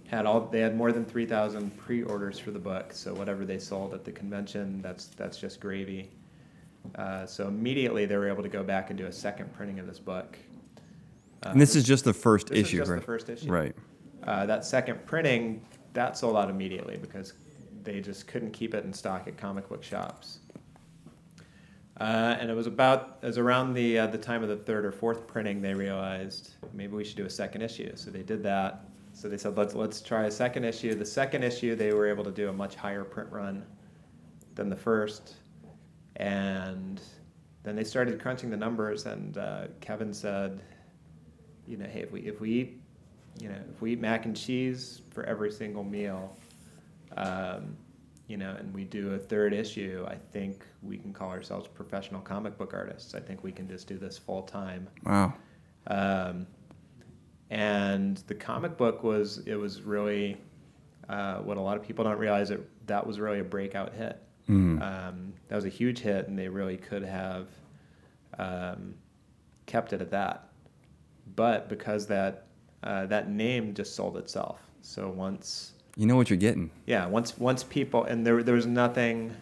had 0.07 0.25
all 0.25 0.41
they 0.41 0.59
had 0.59 0.75
more 0.75 0.91
than 0.91 1.05
three 1.05 1.25
thousand 1.25 1.75
pre-orders 1.77 2.39
for 2.39 2.51
the 2.51 2.59
book. 2.59 2.91
So 2.93 3.13
whatever 3.13 3.45
they 3.45 3.59
sold 3.59 3.93
at 3.93 4.03
the 4.03 4.11
convention, 4.11 4.81
that's 4.81 5.07
that's 5.07 5.37
just 5.37 5.59
gravy. 5.59 6.09
Uh, 6.95 7.25
so 7.25 7.47
immediately 7.47 8.05
they 8.05 8.17
were 8.17 8.27
able 8.27 8.43
to 8.43 8.49
go 8.49 8.63
back 8.63 8.89
and 8.89 8.97
do 8.97 9.05
a 9.05 9.11
second 9.11 9.53
printing 9.53 9.79
of 9.79 9.87
this 9.87 9.99
book. 9.99 10.37
Uh, 11.43 11.49
and 11.49 11.61
this 11.61 11.75
is 11.75 11.83
just 11.83 12.03
the 12.03 12.13
first 12.13 12.47
this 12.47 12.59
is 12.59 12.63
issue, 12.67 12.77
just 12.77 12.89
the 12.89 12.95
right? 12.95 13.05
first 13.05 13.29
issue. 13.29 13.49
Right. 13.51 13.75
uh, 14.23 14.45
that 14.45 14.65
second 14.65 15.05
printing 15.05 15.61
that 15.93 16.17
sold 16.17 16.35
out 16.35 16.49
immediately 16.49 16.97
because 16.97 17.33
they 17.83 18.01
just 18.01 18.27
couldn't 18.27 18.51
keep 18.51 18.73
it 18.73 18.83
in 18.85 18.93
stock 18.93 19.27
at 19.27 19.37
comic 19.37 19.69
book 19.69 19.83
shops. 19.83 20.39
Uh, 21.99 22.37
and 22.39 22.49
it 22.49 22.53
was 22.53 22.65
about 22.65 23.17
it 23.21 23.25
was 23.25 23.37
around 23.37 23.73
the 23.73 23.99
uh, 23.99 24.07
the 24.07 24.17
time 24.17 24.41
of 24.41 24.47
the 24.47 24.55
third 24.55 24.85
or 24.85 24.91
fourth 24.91 25.27
printing 25.27 25.61
they 25.61 25.73
realized 25.73 26.51
maybe 26.73 26.95
we 26.95 27.03
should 27.03 27.17
do 27.17 27.25
a 27.25 27.29
second 27.29 27.61
issue. 27.61 27.93
So 27.95 28.09
they 28.09 28.23
did 28.23 28.41
that. 28.43 28.85
so 29.13 29.27
they 29.27 29.37
said 29.37 29.57
let's 29.57 29.75
let's 29.75 30.01
try 30.01 30.23
a 30.23 30.31
second 30.31 30.63
issue. 30.63 30.95
The 30.95 31.05
second 31.05 31.43
issue 31.43 31.75
they 31.75 31.91
were 31.93 32.07
able 32.07 32.23
to 32.23 32.31
do 32.31 32.49
a 32.49 32.53
much 32.53 32.75
higher 32.75 33.03
print 33.03 33.29
run 33.31 33.65
than 34.55 34.69
the 34.69 34.77
first, 34.77 35.35
and 36.15 37.01
then 37.63 37.75
they 37.75 37.83
started 37.83 38.21
crunching 38.21 38.49
the 38.49 38.57
numbers. 38.57 39.05
And 39.05 39.37
uh, 39.37 39.67
Kevin 39.81 40.13
said, 40.13 40.61
you 41.67 41.75
know, 41.75 41.85
hey, 41.85 42.01
if 42.01 42.11
we 42.13 42.21
if 42.21 42.39
we 42.39 42.49
eat, 42.49 42.81
you 43.41 43.49
know, 43.49 43.59
if 43.73 43.81
we 43.81 43.91
eat 43.91 43.99
mac 43.99 44.25
and 44.25 44.37
cheese 44.37 45.01
for 45.09 45.25
every 45.25 45.51
single 45.51 45.83
meal, 45.83 46.33
um, 47.17 47.75
you 48.29 48.37
know, 48.37 48.55
and 48.59 48.71
we 48.73 48.83
do 48.83 49.15
a 49.15 49.17
third 49.17 49.53
issue, 49.53 50.05
I 50.07 50.15
think 50.15 50.63
we 50.83 50.97
can 50.97 51.11
call 51.11 51.31
ourselves 51.31 51.67
professional 51.67 52.21
comic 52.21 52.59
book 52.59 52.75
artists. 52.75 53.15
I 53.15 53.19
think 53.19 53.43
we 53.43 53.51
can 53.51 53.67
just 53.67 53.87
do 53.87 53.97
this 53.97 54.19
full 54.19 54.43
time. 54.43 54.87
Wow. 55.03 55.33
Um, 55.87 56.45
and 57.49 58.17
the 58.27 58.35
comic 58.35 58.77
book 58.77 59.03
was 59.03 59.39
it 59.47 59.55
was 59.55 59.81
really 59.81 60.37
uh, 61.09 61.37
what 61.37 61.57
a 61.57 61.61
lot 61.61 61.75
of 61.75 61.81
people 61.81 62.05
don't 62.05 62.19
realize 62.19 62.49
that 62.49 62.61
that 62.85 63.05
was 63.05 63.19
really 63.19 63.39
a 63.39 63.43
breakout 63.43 63.95
hit. 63.95 64.21
Mm. 64.47 64.79
Um, 64.79 65.33
that 65.47 65.55
was 65.55 65.65
a 65.65 65.69
huge 65.69 65.97
hit, 65.99 66.27
and 66.27 66.37
they 66.37 66.47
really 66.47 66.77
could 66.77 67.03
have 67.03 67.47
um, 68.37 68.93
kept 69.65 69.91
it 69.91 70.01
at 70.01 70.11
that. 70.11 70.49
But 71.35 71.67
because 71.67 72.05
that 72.07 72.45
uh, 72.83 73.07
that 73.07 73.27
name 73.31 73.73
just 73.73 73.95
sold 73.95 74.17
itself, 74.17 74.61
so 74.81 75.09
once 75.09 75.73
You 75.99 76.05
know 76.05 76.15
what 76.15 76.29
you're 76.29 76.37
getting. 76.37 76.71
yeah, 76.85 77.05
once 77.07 77.37
once 77.37 77.61
people 77.61 78.05
and 78.05 78.25
there 78.25 78.41
there 78.41 78.55
was 78.55 78.65
nothing 78.65 79.35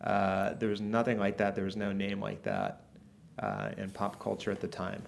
uh, 0.00 0.54
there 0.54 0.68
was 0.68 0.80
nothing 0.80 1.20
like 1.20 1.36
that. 1.36 1.54
There 1.54 1.64
was 1.64 1.76
no 1.76 1.92
name 1.92 2.20
like 2.20 2.42
that 2.42 2.82
uh, 3.38 3.70
in 3.76 3.90
pop 3.90 4.18
culture 4.18 4.50
at 4.50 4.60
the 4.60 4.66
time. 4.66 5.04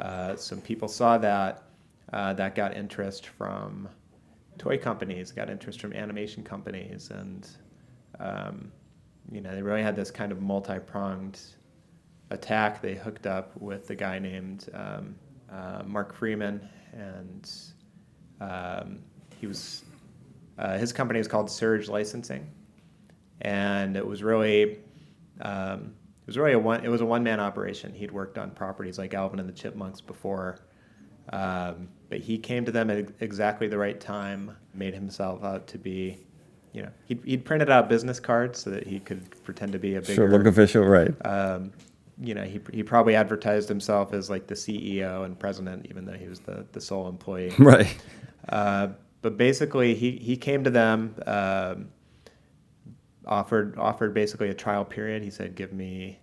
Uh, 0.00 0.34
some 0.34 0.60
people 0.60 0.88
saw 0.88 1.16
that 1.18 1.62
uh, 2.12 2.32
that 2.32 2.56
got 2.56 2.76
interest 2.76 3.28
from 3.28 3.88
toy 4.58 4.76
companies, 4.76 5.30
got 5.30 5.48
interest 5.48 5.80
from 5.80 5.92
animation 5.92 6.42
companies, 6.42 7.10
and 7.12 7.48
um, 8.18 8.72
you 9.30 9.40
know 9.40 9.54
they 9.54 9.62
really 9.62 9.82
had 9.82 9.94
this 9.94 10.10
kind 10.10 10.32
of 10.32 10.42
multi 10.42 10.80
pronged 10.80 11.38
attack. 12.30 12.82
They 12.82 12.96
hooked 12.96 13.28
up 13.28 13.52
with 13.60 13.90
a 13.90 13.94
guy 13.94 14.18
named 14.18 14.70
um, 14.74 15.14
uh, 15.52 15.84
Mark 15.86 16.12
Freedman, 16.12 16.68
and 16.92 17.48
um, 18.40 18.98
he 19.38 19.46
was 19.46 19.84
uh, 20.58 20.78
his 20.78 20.92
company 20.92 21.20
is 21.20 21.28
called 21.28 21.50
Surge 21.50 21.88
Licensing, 21.88 22.46
and 23.40 23.96
it 23.96 24.06
was 24.06 24.22
really 24.22 24.78
um, 25.40 25.94
it 26.22 26.26
was 26.26 26.38
really 26.38 26.52
a 26.52 26.58
one 26.58 26.84
it 26.84 26.88
was 26.88 27.00
a 27.00 27.06
one 27.06 27.22
man 27.22 27.40
operation. 27.40 27.92
He'd 27.92 28.10
worked 28.10 28.38
on 28.38 28.50
properties 28.50 28.98
like 28.98 29.14
Alvin 29.14 29.38
and 29.38 29.48
the 29.48 29.52
Chipmunks 29.52 30.00
before, 30.00 30.58
um, 31.32 31.88
but 32.08 32.20
he 32.20 32.38
came 32.38 32.64
to 32.64 32.72
them 32.72 32.90
at 32.90 33.10
exactly 33.20 33.68
the 33.68 33.78
right 33.78 34.00
time. 34.00 34.56
Made 34.74 34.94
himself 34.94 35.44
out 35.44 35.66
to 35.68 35.78
be, 35.78 36.18
you 36.72 36.82
know, 36.82 36.90
he'd, 37.04 37.20
he'd 37.24 37.44
printed 37.44 37.70
out 37.70 37.88
business 37.88 38.20
cards 38.20 38.60
so 38.60 38.70
that 38.70 38.86
he 38.86 39.00
could 39.00 39.42
pretend 39.44 39.72
to 39.72 39.78
be 39.78 39.96
a 39.96 40.00
bigger 40.00 40.14
Sure, 40.14 40.30
look 40.30 40.46
official, 40.46 40.84
right? 40.84 41.14
um, 41.24 41.72
you 42.18 42.34
know, 42.34 42.44
he, 42.44 42.60
he 42.72 42.82
probably 42.82 43.14
advertised 43.14 43.68
himself 43.68 44.14
as 44.14 44.30
like 44.30 44.46
the 44.46 44.54
CEO 44.54 45.24
and 45.26 45.38
president, 45.38 45.86
even 45.90 46.04
though 46.06 46.14
he 46.14 46.26
was 46.28 46.40
the, 46.40 46.66
the 46.72 46.80
sole 46.80 47.08
employee. 47.08 47.52
Right. 47.58 47.94
Uh, 48.48 48.88
but 49.26 49.36
basically, 49.36 49.92
he, 49.96 50.12
he 50.12 50.36
came 50.36 50.62
to 50.62 50.70
them, 50.70 51.16
um, 51.26 51.88
offered 53.26 53.76
offered 53.76 54.14
basically 54.14 54.50
a 54.50 54.54
trial 54.54 54.84
period. 54.84 55.24
He 55.24 55.30
said, 55.30 55.56
"Give 55.56 55.72
me, 55.72 56.20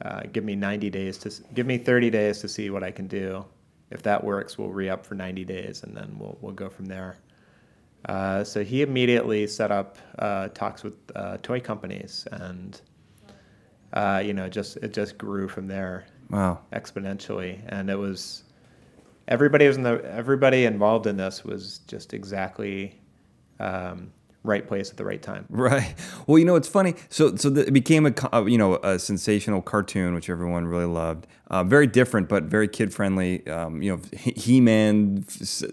uh, 0.00 0.20
give 0.32 0.44
me 0.44 0.54
90 0.54 0.88
days 0.90 1.18
to 1.18 1.32
give 1.54 1.66
me 1.66 1.76
30 1.76 2.08
days 2.08 2.38
to 2.42 2.48
see 2.48 2.70
what 2.70 2.84
I 2.84 2.92
can 2.92 3.08
do. 3.08 3.44
If 3.90 4.04
that 4.04 4.22
works, 4.22 4.56
we'll 4.56 4.68
re 4.68 4.88
up 4.88 5.04
for 5.04 5.16
90 5.16 5.44
days, 5.44 5.82
and 5.82 5.96
then 5.96 6.14
we'll 6.20 6.38
we'll 6.40 6.52
go 6.52 6.68
from 6.70 6.86
there." 6.86 7.16
Uh, 8.04 8.44
so 8.44 8.62
he 8.62 8.82
immediately 8.82 9.48
set 9.48 9.72
up 9.72 9.98
uh, 10.20 10.46
talks 10.50 10.84
with 10.84 10.94
uh, 11.16 11.38
toy 11.42 11.58
companies, 11.58 12.28
and 12.30 12.80
uh, 13.92 14.22
you 14.24 14.34
know, 14.34 14.48
just 14.48 14.76
it 14.76 14.92
just 14.92 15.18
grew 15.18 15.48
from 15.48 15.66
there 15.66 16.06
Wow. 16.30 16.60
exponentially, 16.72 17.58
and 17.70 17.90
it 17.90 17.98
was 17.98 18.44
everybody 19.28 19.66
was 19.66 19.76
in 19.76 19.82
the 19.82 20.02
everybody 20.04 20.64
involved 20.64 21.06
in 21.06 21.16
this 21.16 21.44
was 21.44 21.78
just 21.86 22.14
exactly 22.14 23.00
um, 23.60 24.12
right 24.46 24.66
place 24.66 24.90
at 24.90 24.96
the 24.96 25.04
right 25.04 25.20
time. 25.20 25.44
Right. 25.48 25.94
Well, 26.26 26.38
you 26.38 26.44
know, 26.44 26.56
it's 26.56 26.68
funny. 26.68 26.94
So, 27.08 27.36
so 27.36 27.50
the, 27.50 27.66
it 27.66 27.72
became 27.72 28.06
a 28.06 28.44
you 28.48 28.58
know 28.58 28.76
a 28.76 28.98
sensational 28.98 29.62
cartoon, 29.62 30.14
which 30.14 30.30
everyone 30.30 30.66
really 30.66 30.86
loved. 30.86 31.26
Uh, 31.48 31.62
very 31.62 31.86
different, 31.86 32.28
but 32.28 32.44
very 32.44 32.66
kid 32.66 32.92
friendly. 32.92 33.46
Um, 33.46 33.82
you 33.82 33.92
know, 33.92 34.02
He 34.18 34.60
Man. 34.60 35.24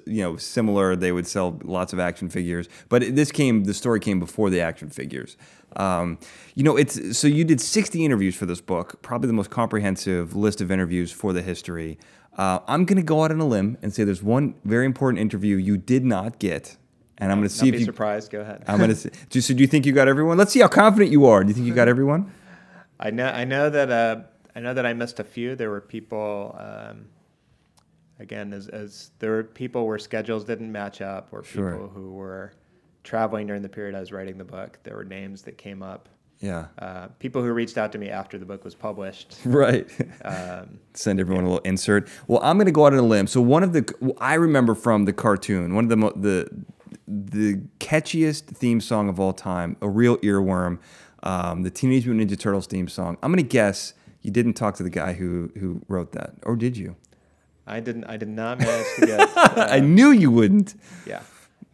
You 0.06 0.24
know, 0.24 0.38
similar. 0.38 0.96
They 0.96 1.12
would 1.12 1.28
sell 1.28 1.60
lots 1.64 1.94
of 1.94 2.00
action 2.00 2.30
figures, 2.30 2.68
but 2.90 3.16
this 3.16 3.32
came. 3.32 3.64
The 3.64 3.74
story 3.74 4.00
came 4.00 4.20
before 4.20 4.50
the 4.50 4.62
action 4.62 4.90
figures. 4.90 5.38
Um, 5.76 6.20
you 6.56 6.64
know, 6.64 6.78
it's 6.78 7.18
so 7.18 7.28
you 7.28 7.44
did 7.44 7.60
60 7.60 8.06
interviews 8.06 8.36
for 8.36 8.46
this 8.46 8.62
book, 8.62 9.02
probably 9.02 9.28
the 9.28 9.34
most 9.34 9.50
comprehensive 9.50 10.36
list 10.36 10.62
of 10.62 10.72
interviews 10.72 11.12
for 11.12 11.34
the 11.34 11.42
history. 11.42 11.98
Uh, 12.38 12.60
I'm 12.68 12.86
going 12.86 12.98
to 12.98 13.04
go 13.04 13.24
out 13.24 13.32
on 13.32 13.40
a 13.40 13.46
limb 13.46 13.78
and 13.82 13.94
say 13.94 14.04
there's 14.04 14.24
one 14.24 14.56
very 14.64 14.86
important 14.86 15.20
interview 15.22 15.56
you 15.58 15.78
did 15.78 16.04
not 16.04 16.40
get, 16.40 16.78
and 17.20 17.32
I'm 17.32 17.38
going 17.40 17.50
to 17.50 17.54
see 17.56 17.68
if 17.70 17.74
be 17.74 17.80
you. 17.80 17.86
surprised. 17.86 18.32
Go 18.32 18.42
ahead. 18.42 18.64
I'm 18.68 18.80
gonna. 18.80 18.96
Say, 18.96 19.12
do, 19.30 19.40
so 19.42 19.54
do 19.54 19.62
you 19.62 19.68
think 19.68 19.86
you 19.86 19.92
got 19.94 20.08
everyone? 20.08 20.38
Let's 20.38 20.52
see 20.52 20.60
how 20.62 20.68
confident 20.68 21.12
you 21.12 21.26
are. 21.28 21.44
Do 21.44 21.50
you 21.50 21.54
think 21.54 21.68
you 21.68 21.74
got 21.76 21.88
everyone? 21.88 22.32
I 23.00 23.12
know. 23.12 23.28
I 23.28 23.44
know 23.44 23.70
that. 23.70 23.92
Uh, 23.92 24.22
I 24.56 24.60
know 24.60 24.74
that 24.74 24.86
I 24.86 24.94
missed 24.94 25.20
a 25.20 25.24
few. 25.24 25.56
There 25.56 25.70
were 25.70 25.82
people. 25.82 26.56
Um, 26.60 27.06
again, 28.20 28.54
as, 28.54 28.68
as 28.68 29.12
there 29.20 29.32
were 29.32 29.44
people 29.44 29.86
where 29.86 29.98
schedules 30.00 30.44
didn't 30.44 30.72
match 30.72 31.02
up, 31.02 31.30
or 31.32 31.44
Sure. 31.44 31.72
people 31.74 31.90
who 31.90 32.14
were 32.14 32.54
traveling 33.04 33.48
during 33.48 33.62
the 33.62 33.70
period 33.70 33.96
I 33.96 34.00
was 34.00 34.12
writing 34.12 34.38
the 34.38 34.44
book. 34.46 34.80
There 34.84 34.96
were 34.96 35.04
names 35.06 35.42
that 35.44 35.58
came 35.58 35.84
up. 35.84 36.10
Yeah. 36.44 36.66
Uh, 36.78 37.08
people 37.20 37.42
who 37.42 37.54
reached 37.54 37.78
out 37.78 37.94
to 37.94 37.98
me 37.98 38.10
after 38.10 38.38
the 38.38 38.46
book 38.46 38.66
was 38.66 38.76
published. 38.76 39.38
Right. 39.46 39.88
Um, 40.26 40.80
Send 40.94 41.22
everyone 41.22 41.46
a 41.46 41.48
little 41.48 41.64
insert. 41.64 42.10
Well, 42.28 42.42
I'm 42.44 42.58
going 42.58 42.66
to 42.66 42.72
go 42.74 42.86
out 42.86 42.92
on 42.92 43.00
a 43.00 43.04
limb. 43.04 43.28
So 43.28 43.40
one 43.40 43.64
of 43.64 43.72
the 43.72 44.14
I 44.20 44.34
remember 44.34 44.76
from 44.76 45.06
the 45.06 45.14
cartoon, 45.14 45.74
one 45.74 45.86
of 45.86 45.90
the 45.90 45.96
mo- 45.98 46.14
the 46.16 46.50
the 47.08 47.62
catchiest 47.80 48.44
theme 48.58 48.82
song 48.82 49.08
of 49.08 49.20
all 49.22 49.32
time, 49.34 49.78
a 49.82 49.88
real 49.90 50.18
earworm, 50.18 50.80
um, 51.24 51.64
the 51.64 51.70
Teenage 51.72 52.06
Mutant 52.06 52.30
Ninja 52.30 52.38
Turtles 52.38 52.68
theme 52.68 52.88
song. 52.90 53.18
I'm 53.24 53.32
going 53.32 53.44
to 53.44 53.50
guess 53.50 53.94
you 54.22 54.30
didn't 54.32 54.54
talk 54.56 54.76
to 54.76 54.84
the 54.84 54.90
guy 54.90 55.14
who 55.14 55.50
who 55.58 55.82
wrote 55.88 56.12
that, 56.12 56.34
or 56.44 56.58
did 56.58 56.76
you? 56.76 56.98
I 57.66 57.80
didn't. 57.80 58.04
I 58.04 58.18
did 58.18 58.28
not 58.30 58.60
manage 58.60 58.88
to 59.00 59.06
get. 59.06 59.20
Uh, 59.38 59.68
I 59.70 59.80
knew 59.80 60.12
you 60.12 60.30
wouldn't. 60.30 60.76
yeah, 61.06 61.22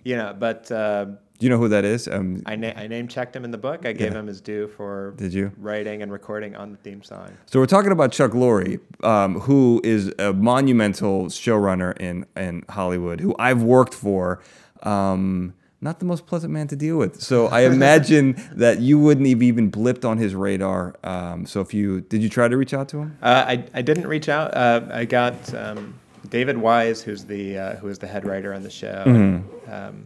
you 0.03 0.15
know, 0.15 0.35
but 0.37 0.71
uh, 0.71 1.07
Do 1.39 1.45
you 1.45 1.49
know 1.49 1.57
who 1.57 1.69
that 1.69 1.85
is? 1.85 2.07
Um, 2.09 2.43
I, 2.45 2.57
na- 2.57 2.73
I 2.75 2.87
name 2.87 3.07
checked 3.07 3.33
him 3.33 3.45
in 3.45 3.51
the 3.51 3.57
book. 3.57 3.85
I 3.85 3.93
gave 3.93 4.11
Yeah. 4.11 4.19
him 4.19 4.27
his 4.27 4.41
due 4.41 4.67
for 4.67 5.13
Did 5.15 5.33
you? 5.33 5.53
writing 5.57 6.01
and 6.01 6.11
recording 6.11 6.53
on 6.55 6.71
the 6.71 6.77
theme 6.77 7.01
song. 7.01 7.29
So 7.45 7.59
we're 7.61 7.65
talking 7.65 7.93
about 7.93 8.11
Chuck 8.11 8.31
Lorre, 8.31 8.79
um, 9.05 9.39
who 9.39 9.79
is 9.83 10.13
a 10.19 10.33
monumental 10.33 11.27
showrunner 11.27 11.97
in 11.99 12.25
in 12.35 12.65
Hollywood, 12.69 13.21
who 13.21 13.35
I've 13.39 13.63
worked 13.63 13.93
for. 13.93 14.41
Um, 14.83 15.53
not 15.81 15.99
the 15.99 16.05
most 16.05 16.27
pleasant 16.27 16.51
man 16.51 16.67
to 16.67 16.75
deal 16.75 16.97
with. 16.97 17.21
So 17.21 17.47
I 17.47 17.61
imagine 17.61 18.35
that 18.51 18.79
you 18.81 18.99
wouldn't 18.99 19.27
have 19.29 19.41
even 19.41 19.71
blipped 19.71 20.03
on 20.03 20.17
his 20.17 20.35
radar. 20.35 20.95
Um, 21.05 21.45
so 21.45 21.61
if 21.61 21.73
you 21.73 22.01
did, 22.01 22.21
you 22.21 22.27
try 22.27 22.49
to 22.49 22.57
reach 22.57 22.73
out 22.73 22.89
to 22.89 22.97
him? 22.97 23.17
Uh, 23.21 23.45
I, 23.47 23.63
I 23.73 23.81
didn't 23.81 24.07
reach 24.07 24.27
out. 24.27 24.53
Uh, 24.57 24.81
I 24.91 25.05
got 25.05 25.53
um, 25.55 25.93
David 26.29 26.57
Wise, 26.57 27.01
who's 27.01 27.23
the 27.23 27.57
uh, 27.57 27.75
who 27.77 27.87
is 27.87 27.97
the 27.97 28.07
head 28.07 28.25
writer 28.25 28.53
on 28.53 28.61
the 28.63 28.69
show. 28.69 29.05
Mm-hmm. 29.07 29.71
Um, 29.71 30.05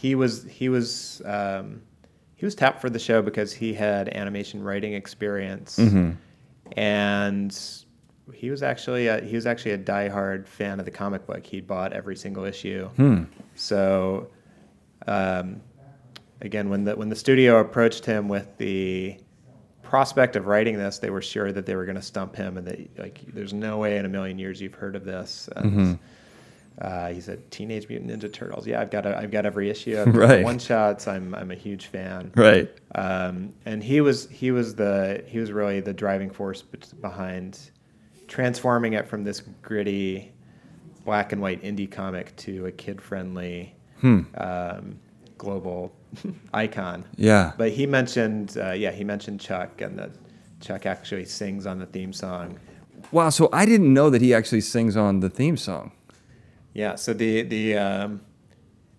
he 0.00 0.14
was 0.14 0.44
he 0.44 0.68
was 0.68 1.20
um, 1.24 1.82
he 2.36 2.44
was 2.46 2.54
tapped 2.54 2.80
for 2.80 2.88
the 2.88 2.98
show 3.00 3.20
because 3.20 3.52
he 3.52 3.74
had 3.74 4.08
animation 4.10 4.62
writing 4.62 4.92
experience, 4.94 5.76
Mm-hmm. 5.76 6.10
and 6.78 7.58
he 8.32 8.50
was 8.50 8.62
actually 8.62 9.08
a, 9.08 9.20
he 9.22 9.34
was 9.34 9.46
actually 9.46 9.72
a 9.72 9.78
diehard 9.78 10.46
fan 10.46 10.78
of 10.78 10.84
the 10.84 10.90
comic 10.92 11.26
book. 11.26 11.44
He 11.44 11.60
bought 11.60 11.92
every 11.92 12.14
single 12.14 12.44
issue. 12.44 12.86
Hmm. 12.96 13.24
So, 13.56 14.28
um, 15.06 15.60
again, 16.42 16.68
when 16.70 16.84
the 16.84 16.94
when 16.94 17.08
the 17.08 17.16
studio 17.16 17.58
approached 17.58 18.04
him 18.06 18.28
with 18.28 18.46
the 18.58 19.16
prospect 19.82 20.36
of 20.36 20.46
writing 20.46 20.76
this, 20.78 20.98
they 20.98 21.10
were 21.10 21.22
sure 21.22 21.50
that 21.50 21.66
they 21.66 21.74
were 21.74 21.86
going 21.86 21.96
to 21.96 22.02
stump 22.02 22.36
him, 22.36 22.56
and 22.58 22.66
that 22.68 22.98
like, 22.98 23.20
there's 23.34 23.52
no 23.54 23.78
way 23.78 23.96
in 23.96 24.04
a 24.04 24.08
million 24.08 24.38
years 24.38 24.60
you've 24.60 24.74
heard 24.74 24.94
of 24.94 25.04
this. 25.04 25.48
And, 25.56 25.66
Mm-hmm. 25.72 25.92
Uh, 26.80 27.08
he 27.08 27.20
said, 27.20 27.50
"Teenage 27.50 27.88
Mutant 27.88 28.10
Ninja 28.10 28.32
Turtles. 28.32 28.66
Yeah, 28.66 28.80
I've 28.80 28.90
got 28.90 29.04
a, 29.06 29.16
I've 29.18 29.30
got 29.30 29.44
every 29.46 29.68
issue. 29.70 29.98
I've 30.00 30.14
Right. 30.16 30.44
One 30.44 30.58
shots. 30.58 31.08
I'm 31.08 31.34
I'm 31.34 31.50
a 31.50 31.54
huge 31.56 31.86
fan. 31.86 32.32
Right. 32.36 32.70
Um, 32.94 33.52
and 33.66 33.82
he 33.82 34.00
was 34.00 34.28
he 34.30 34.50
was 34.50 34.74
the 34.76 35.24
he 35.26 35.38
was 35.38 35.50
really 35.52 35.80
the 35.80 35.92
driving 35.92 36.30
force 36.30 36.62
behind 36.62 37.58
transforming 38.28 38.92
it 38.92 39.08
from 39.08 39.24
this 39.24 39.40
gritty 39.62 40.32
black 41.04 41.32
and 41.32 41.40
white 41.40 41.62
indie 41.62 41.90
comic 41.90 42.36
to 42.36 42.66
a 42.66 42.72
kid 42.72 43.00
friendly 43.00 43.74
Hmm. 44.00 44.20
um, 44.36 44.98
global 45.38 45.92
icon. 46.54 47.04
Yeah. 47.16 47.52
But 47.58 47.72
he 47.72 47.86
mentioned 47.86 48.56
uh, 48.56 48.70
yeah 48.72 48.92
he 48.92 49.02
mentioned 49.04 49.40
Chuck 49.40 49.80
and 49.80 49.98
that 49.98 50.10
Chuck 50.60 50.86
actually 50.86 51.24
sings 51.24 51.66
on 51.66 51.78
the 51.78 51.86
theme 51.86 52.12
song. 52.12 52.58
Wow. 53.10 53.30
So 53.30 53.48
I 53.52 53.64
didn't 53.64 53.92
know 53.92 54.10
that 54.10 54.20
he 54.22 54.32
actually 54.34 54.60
sings 54.60 54.96
on 54.96 55.20
the 55.20 55.28
theme 55.30 55.56
song. 55.56 55.92
Yeah. 56.74 56.94
So 56.96 57.12
the 57.12 57.42
the 57.42 57.76
um, 57.76 58.20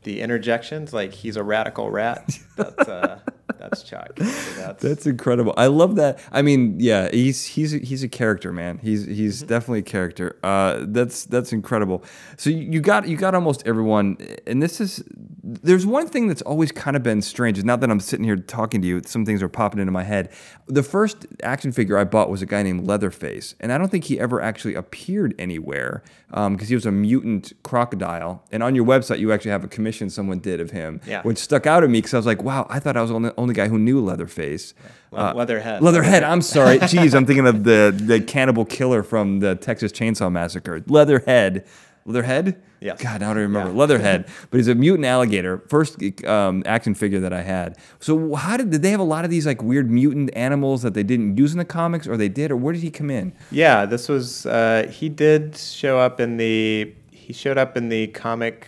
the 0.04 0.22
interjections, 0.22 0.94
like 0.94 1.14
he's 1.14 1.36
a 1.38 1.44
radical 1.44 1.90
rat. 1.92 2.30
That's 2.58 2.88
uh, 2.90 3.20
that's 3.60 3.84
Chuck. 3.84 4.12
So 4.18 4.24
that's, 4.24 4.82
That's 4.84 5.06
incredible. 5.06 5.54
I 5.58 5.68
love 5.68 5.96
that. 5.98 6.20
I 6.32 6.42
mean, 6.42 6.78
yeah, 6.80 7.10
he's 7.12 7.46
he's 7.46 7.72
he's 7.72 8.04
a 8.04 8.08
character, 8.10 8.52
man. 8.52 8.78
He's 8.80 9.06
he's 9.06 9.40
Mm-hmm. 9.40 9.48
definitely 9.48 9.80
a 9.80 9.84
character. 9.84 10.38
Uh, 10.44 10.86
that's 10.88 11.26
that's 11.26 11.52
incredible. 11.54 12.04
So 12.38 12.50
you 12.50 12.58
you 12.72 12.80
got 12.82 13.08
you 13.08 13.18
got 13.18 13.36
almost 13.36 13.64
everyone, 13.66 14.18
and 14.48 14.62
this 14.64 14.80
is 14.82 15.04
there's 15.44 15.86
one 15.86 16.08
thing 16.08 16.28
that's 16.28 16.42
always 16.42 16.72
kind 16.72 16.98
of 16.98 17.04
been 17.04 17.22
strange. 17.22 17.58
Is 17.58 17.64
not 17.66 17.80
that 17.82 17.90
I'm 17.90 18.00
sitting 18.00 18.26
here 18.26 18.36
talking 18.36 18.82
to 18.82 18.88
you. 18.88 19.02
Some 19.06 19.26
things 19.26 19.42
are 19.42 19.48
popping 19.48 19.80
into 19.80 19.92
my 19.92 20.04
head. 20.04 20.30
The 20.68 20.84
first 20.84 21.26
action 21.44 21.72
figure 21.72 21.98
I 21.98 22.04
bought 22.04 22.30
was 22.30 22.42
a 22.42 22.46
guy 22.46 22.62
named 22.64 22.86
Leatherface, 22.88 23.56
and 23.60 23.72
I 23.72 23.78
don't 23.78 23.90
think 23.90 24.06
he 24.06 24.20
ever 24.20 24.42
actually 24.42 24.76
appeared 24.76 25.34
anywhere 25.40 26.04
um, 26.32 26.54
because 26.56 26.70
he 26.70 26.76
was 26.76 26.86
a 26.86 26.92
mutant 26.92 27.54
crocodile. 27.64 28.44
And 28.52 28.62
on 28.64 28.76
your 28.76 28.86
website, 28.86 29.20
you 29.20 29.32
actually 29.32 29.52
have 29.52 29.64
a 29.64 29.68
commission 29.70 30.10
someone 30.10 30.40
did 30.40 30.60
of 30.60 30.72
him, 30.72 31.00
Yeah. 31.08 31.22
which 31.24 31.38
stuck 31.38 31.66
out 31.66 31.84
at 31.84 31.90
me 31.90 32.00
because 32.00 32.14
I 32.14 32.18
was 32.18 32.26
like, 32.26 32.44
wow, 32.44 32.68
I 32.70 32.80
thought 32.80 32.98
I 32.98 33.02
was 33.02 33.10
the 33.10 33.16
only, 33.16 33.32
only 33.38 33.54
guy 33.54 33.68
who 33.68 33.80
knew 33.80 34.00
Leatherface. 34.02 34.74
Le- 35.12 35.20
uh, 35.32 35.34
Leatherhead. 35.34 35.82
Leatherhead. 35.82 36.24
I'm 36.24 36.42
sorry. 36.42 36.78
Jeez, 36.80 37.16
I'm 37.16 37.26
thinking 37.26 37.48
of 37.48 37.64
the 37.64 37.92
the 37.96 38.22
cannibal 38.22 38.66
killer 38.66 39.02
from 39.04 39.40
the 39.40 39.56
Texas 39.56 39.92
Chainsaw 39.92 40.32
Massacre. 40.32 40.84
Leatherhead. 40.88 41.66
Leatherhead. 42.10 42.60
Yes. 42.80 43.00
God, 43.00 43.22
now 43.22 43.30
I 43.30 43.34
don't 43.36 43.44
remember. 43.44 43.70
Yeah. 43.70 43.78
Leatherhead. 43.78 44.28
but 44.50 44.58
he's 44.58 44.68
a 44.68 44.74
mutant 44.74 45.06
alligator. 45.06 45.60
First 45.68 46.02
um, 46.26 46.64
action 46.66 46.96
figure 46.96 47.20
that 47.20 47.32
I 47.32 47.44
had. 47.44 47.78
So 48.00 48.34
how 48.34 48.58
did 48.58 48.72
did 48.72 48.82
they 48.82 48.90
have 48.90 49.00
a 49.00 49.04
lot 49.04 49.26
of 49.26 49.32
these 49.32 49.46
like 49.46 49.62
weird 49.62 49.92
mutant 49.92 50.32
animals 50.34 50.82
that 50.82 50.96
they 50.96 51.04
didn't 51.04 51.38
use 51.38 51.52
in 51.52 51.60
the 51.60 51.66
comics, 51.66 52.08
or 52.08 52.18
they 52.18 52.28
did, 52.28 52.50
or 52.50 52.56
where 52.56 52.74
did 52.74 52.82
he 52.82 52.90
come 52.90 53.12
in? 53.12 53.32
Yeah, 53.52 53.86
this 53.86 54.10
was 54.10 54.48
uh, 54.48 54.90
he 54.92 55.08
did 55.08 55.56
show 55.56 56.00
up 56.00 56.20
in 56.20 56.38
the 56.38 56.96
he 57.12 57.32
showed 57.32 57.60
up 57.60 57.78
in 57.78 57.90
the 57.90 58.08
comic 58.08 58.68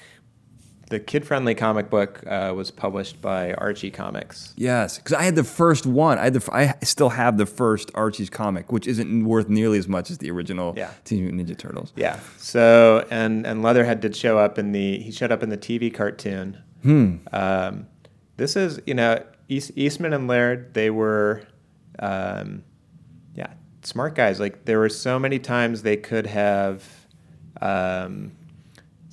the 0.91 1.00
kid 1.00 1.25
friendly 1.25 1.55
comic 1.55 1.89
book 1.89 2.21
uh, 2.27 2.53
was 2.55 2.69
published 2.69 3.19
by 3.21 3.53
Archie 3.55 3.89
Comics. 3.89 4.53
Yes, 4.55 4.98
because 4.98 5.13
I 5.13 5.24
had 5.24 5.36
the 5.36 5.43
first 5.43 5.86
one. 5.88 6.19
I 6.19 6.25
had 6.25 6.33
the, 6.36 6.50
I 6.53 6.75
still 6.83 7.10
have 7.10 7.38
the 7.38 7.45
first 7.48 7.89
Archie's 7.95 8.29
comic, 8.29 8.71
which 8.71 8.86
isn't 8.86 9.25
worth 9.25 9.50
nearly 9.50 9.79
as 9.79 9.88
much 9.88 10.12
as 10.12 10.19
the 10.19 10.29
original 10.29 10.74
Yeah. 10.77 10.91
Teenage 11.05 11.31
Mutant 11.33 11.50
Ninja 11.50 11.57
Turtles. 11.57 11.91
Yeah. 11.95 12.19
So 12.38 13.07
and 13.10 13.48
and 13.48 13.63
Leatherhead 13.63 14.00
did 14.01 14.15
show 14.15 14.38
up 14.38 14.60
in 14.60 14.71
the 14.74 15.00
he 15.00 15.12
showed 15.12 15.31
up 15.31 15.41
in 15.41 15.50
the 15.50 15.57
TV 15.57 15.91
cartoon. 15.93 16.57
Um, 17.31 17.88
this 18.38 18.55
is 18.55 18.79
you 18.86 18.93
know 18.93 19.24
East, 19.50 19.71
Eastman 19.75 20.13
and 20.13 20.27
Laird 20.27 20.74
they 20.74 20.89
were 20.89 21.43
um, 22.00 22.63
yeah 23.33 23.53
smart 23.83 24.13
guys 24.15 24.39
like 24.39 24.65
there 24.65 24.79
were 24.79 24.89
so 24.89 25.17
many 25.17 25.39
times 25.39 25.83
they 25.83 25.98
could 25.98 26.25
have 26.27 26.83
um, 27.62 28.31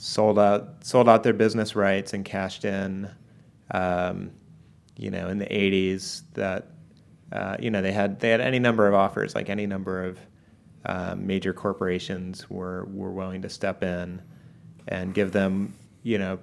sold 0.01 0.39
out 0.39 0.85
sold 0.85 1.09
out 1.09 1.25
their 1.25 1.33
business 1.33 1.75
rights 1.75 2.13
and 2.13 2.25
cashed 2.25 2.65
in 2.65 3.11
um, 3.73 4.31
you 4.97 5.11
know 5.11 5.29
in 5.29 5.39
the 5.39 5.47
80s 5.47 6.23
that 6.35 6.69
uh, 7.33 7.57
you 7.59 7.71
know 7.71 7.83
they 7.83 7.93
had 7.93 8.21
they 8.21 8.31
had 8.31 8.41
any 8.41 8.61
number 8.61 8.87
of 8.87 8.95
offers 8.95 9.35
like 9.35 9.51
any 9.51 9.67
number 9.67 10.05
of 10.05 10.19
um, 10.87 11.27
major 11.27 11.53
corporations 11.53 12.49
were 12.49 12.85
were 12.87 13.11
willing 13.11 13.43
to 13.43 13.49
step 13.49 13.83
in 13.83 14.23
and 14.87 15.13
give 15.15 15.33
them 15.33 15.75
you 16.05 16.17
know 16.17 16.39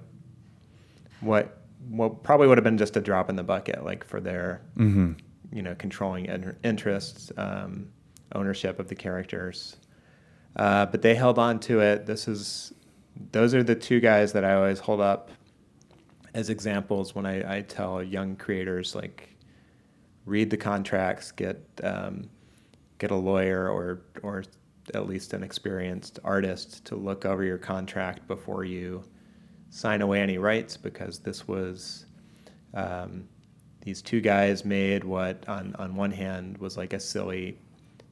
what 1.20 1.62
what 1.88 2.22
probably 2.22 2.46
would 2.46 2.58
have 2.58 2.64
been 2.64 2.78
just 2.78 2.94
a 2.96 3.00
drop 3.00 3.30
in 3.30 3.36
the 3.36 3.42
bucket 3.42 3.82
like 3.84 4.04
for 4.04 4.20
their 4.20 4.60
you 5.50 5.62
know 5.62 5.74
controlling 5.76 6.26
in- 6.26 6.56
interests 6.62 7.32
um, 7.38 7.88
ownership 8.34 8.78
of 8.78 8.88
the 8.88 8.94
characters. 8.94 9.76
Uh, 10.56 10.86
but 10.86 11.00
they 11.02 11.14
held 11.14 11.38
on 11.38 11.58
to 11.60 11.80
it. 11.80 12.06
This 12.06 12.28
is 12.28 12.72
those 13.32 13.54
are 13.54 13.62
the 13.62 13.74
two 13.74 14.00
guys 14.00 14.32
that 14.32 14.44
I 14.44 14.54
always 14.54 14.78
hold 14.78 15.00
up 15.00 15.30
as 16.34 16.50
examples 16.50 17.14
when 17.14 17.24
I, 17.26 17.58
I 17.58 17.60
tell 17.62 18.02
young 18.02 18.36
creators 18.36 18.94
like 18.94 19.36
read 20.26 20.50
the 20.50 20.56
contracts, 20.56 21.32
get 21.32 21.64
um, 21.82 22.28
get 22.98 23.10
a 23.10 23.16
lawyer 23.16 23.68
or 23.70 24.02
or 24.22 24.44
at 24.94 25.08
least 25.08 25.32
an 25.32 25.42
experienced 25.42 26.18
artist 26.24 26.84
to 26.84 26.94
look 26.94 27.24
over 27.24 27.42
your 27.42 27.58
contract 27.58 28.26
before 28.28 28.64
you 28.64 29.02
sign 29.70 30.00
away 30.00 30.20
any 30.20 30.38
rights 30.38 30.76
because 30.76 31.18
this 31.18 31.48
was 31.48 32.06
um, 32.74 33.26
these 33.80 34.02
two 34.02 34.20
guys 34.20 34.64
made 34.64 35.04
what 35.04 35.48
on 35.48 35.74
on 35.78 35.94
one 35.94 36.10
hand 36.10 36.58
was 36.58 36.76
like 36.76 36.92
a 36.92 37.00
silly 37.00 37.58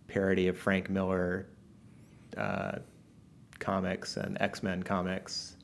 parody 0.09 0.49
of 0.49 0.57
Frank 0.57 0.88
Miller 0.88 1.47
uh, 2.37 2.79
comics 3.74 4.16
and 4.16 4.37
X 4.40 4.62
Men 4.62 4.83
comics. 4.83 5.57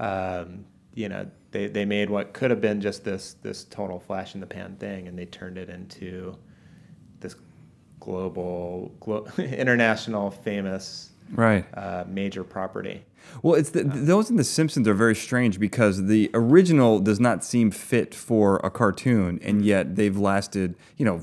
Um, 0.00 0.64
you 0.94 1.08
know, 1.08 1.26
they, 1.52 1.68
they 1.68 1.84
made 1.84 2.10
what 2.10 2.32
could 2.32 2.50
have 2.50 2.60
been 2.60 2.80
just 2.80 3.04
this 3.04 3.34
this 3.42 3.64
total 3.64 4.00
flash 4.00 4.34
in 4.34 4.40
the 4.40 4.46
pan 4.46 4.76
thing, 4.76 5.06
and 5.08 5.18
they 5.18 5.26
turned 5.26 5.56
it 5.56 5.68
into 5.70 6.36
this 7.20 7.36
global, 8.00 8.92
glo- 9.00 9.26
international, 9.38 10.30
famous, 10.30 11.10
Right. 11.32 11.64
uh, 11.74 12.04
major 12.08 12.42
property. 12.44 13.04
Well, 13.42 13.54
it's 13.54 13.70
the, 13.70 13.84
those 13.84 14.30
in 14.30 14.36
The 14.36 14.44
Simpsons 14.44 14.88
are 14.88 14.94
very 14.94 15.14
strange 15.14 15.60
because 15.60 16.06
the 16.06 16.30
original 16.34 16.98
does 16.98 17.20
not 17.20 17.44
seem 17.44 17.70
fit 17.70 18.14
for 18.14 18.56
a 18.64 18.70
cartoon, 18.70 19.38
and 19.42 19.64
yet 19.64 19.96
they've 19.96 20.16
lasted, 20.16 20.74
you 20.96 21.04
know, 21.04 21.22